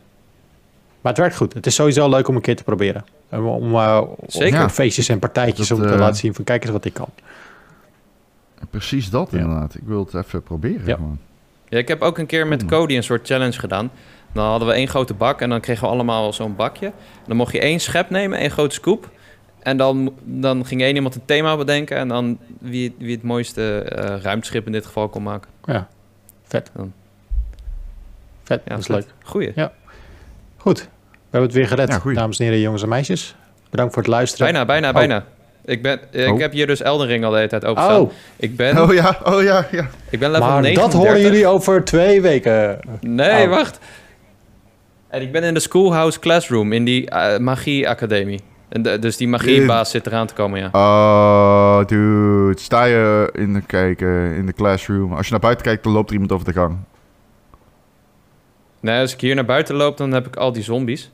[1.01, 1.55] maar het werkt goed.
[1.55, 3.05] Het is sowieso leuk om een keer te proberen.
[3.31, 4.62] Om, om, eh, Zeker.
[4.65, 6.95] op feestjes en partijtjes Dat, om te eh, laten zien van kijk eens wat ik
[6.95, 7.09] kan.
[8.70, 9.38] Precies dat Ja.
[9.38, 9.74] inderdaad.
[9.74, 10.86] Ik wil het even proberen.
[10.86, 10.94] Ja.
[10.94, 11.18] gewoon.
[11.68, 12.70] Ja, ik heb ook een keer met Hmm.
[12.70, 13.90] Cody een soort challenge gedaan.
[14.32, 16.92] Dan hadden we één grote bak en dan kregen we allemaal zo'n bakje.
[17.26, 19.11] Dan mocht je één schep nemen, één grote scoop.
[19.62, 21.96] En dan, dan ging één iemand een thema bedenken.
[21.96, 25.50] En dan wie, wie het mooiste eh ruimteschip in dit geval kon maken.
[25.64, 25.88] Ja,
[26.44, 26.70] vet.
[26.76, 26.92] Dan.
[28.42, 28.94] Vet, Ja, dat is vet.
[28.96, 29.07] leuk.
[29.22, 29.52] Goeie.
[30.57, 30.88] Goed, we
[31.30, 33.36] hebben het weer gered, Ja, dames en heren, jongens en meisjes.
[33.70, 34.46] Bedankt voor het luisteren.
[34.52, 34.94] Bijna, bijna, Oh.
[34.94, 35.24] bijna.
[35.65, 36.39] Ik, ben, ik Oh.
[36.39, 38.01] heb hier dus Elden Ring al de hele tijd openstaan.
[38.01, 39.89] Oh, Ik ben, Oh ja, oh ja, ja.
[40.11, 40.83] ik ben level maar 39.
[40.83, 42.79] dat horen jullie over twee weken.
[43.01, 43.51] Nee, Oh.
[43.51, 43.79] wacht.
[45.09, 48.41] En ik ben in de Schoolhouse Classroom in die eh, magie-academie.
[48.69, 50.69] En de- dus die magiebaas zit eraan te komen, ja.
[50.73, 52.61] Oh, dude.
[52.61, 55.12] Sta je in de, kijken in de classroom.
[55.12, 56.77] Als je naar buiten kijkt, dan loopt er iemand over de gang.
[58.81, 61.11] Nee, als ik hier naar buiten loop, dan heb ik al die zombies.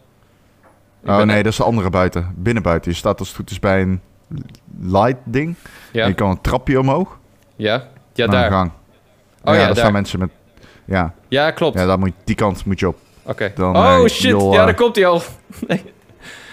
[1.03, 2.33] Ik oh nee, dat is de andere buiten.
[2.37, 2.91] Binnen buiten.
[2.91, 4.01] Je staat als het goed is bij een
[4.81, 5.55] light ding.
[5.93, 7.19] Ja, En je kan een trapje omhoog.
[7.57, 7.73] ja,
[8.13, 8.51] ja naar een daar.
[8.51, 8.71] gang.
[8.71, 9.77] Oh ja, daar daar.
[9.77, 10.31] staan mensen met...
[10.85, 11.79] Ja, Ja, klopt.
[11.79, 12.97] ja daar moet, die kant moet je op.
[13.23, 13.53] Oké.
[13.55, 15.23] Dan, Oh eh, shit, ja, eh, daar komt hij al.
[15.69, 15.83] nee.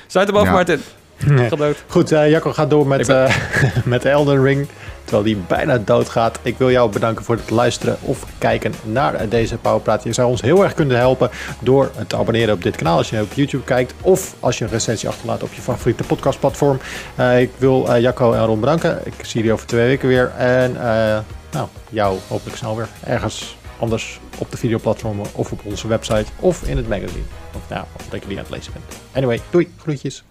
[0.08, 0.52] Sluit hem af, Ja.
[0.52, 0.80] Martin.
[1.26, 1.50] Nee.
[1.88, 3.36] Goed, eh, Jacco gaat door met, ben- eh
[3.86, 4.68] met Elden Ring.
[5.08, 6.40] Terwijl die bijna doodgaat.
[6.42, 10.04] Ik wil jou bedanken voor het luisteren of kijken naar deze Powerpraat.
[10.04, 11.30] Je zou ons heel erg kunnen helpen
[11.60, 13.94] door te abonneren op dit kanaal als je op YouTube kijkt.
[14.02, 16.80] Of als je een recensie achterlaat op je favoriete podcastplatform.
[17.16, 19.02] Eh, ik wil eh, Jacco en Ron bedanken.
[19.04, 20.32] Ik zie jullie over twee weken weer.
[20.38, 21.20] En eh,
[21.52, 26.64] nou, jou hopelijk snel weer ergens anders op de videoplatformen of op onze website of
[26.64, 27.24] in het magazine.
[27.56, 28.86] Of nou, dat je die aan het lezen bent.
[29.12, 30.24] Anyway, doei, groetjes.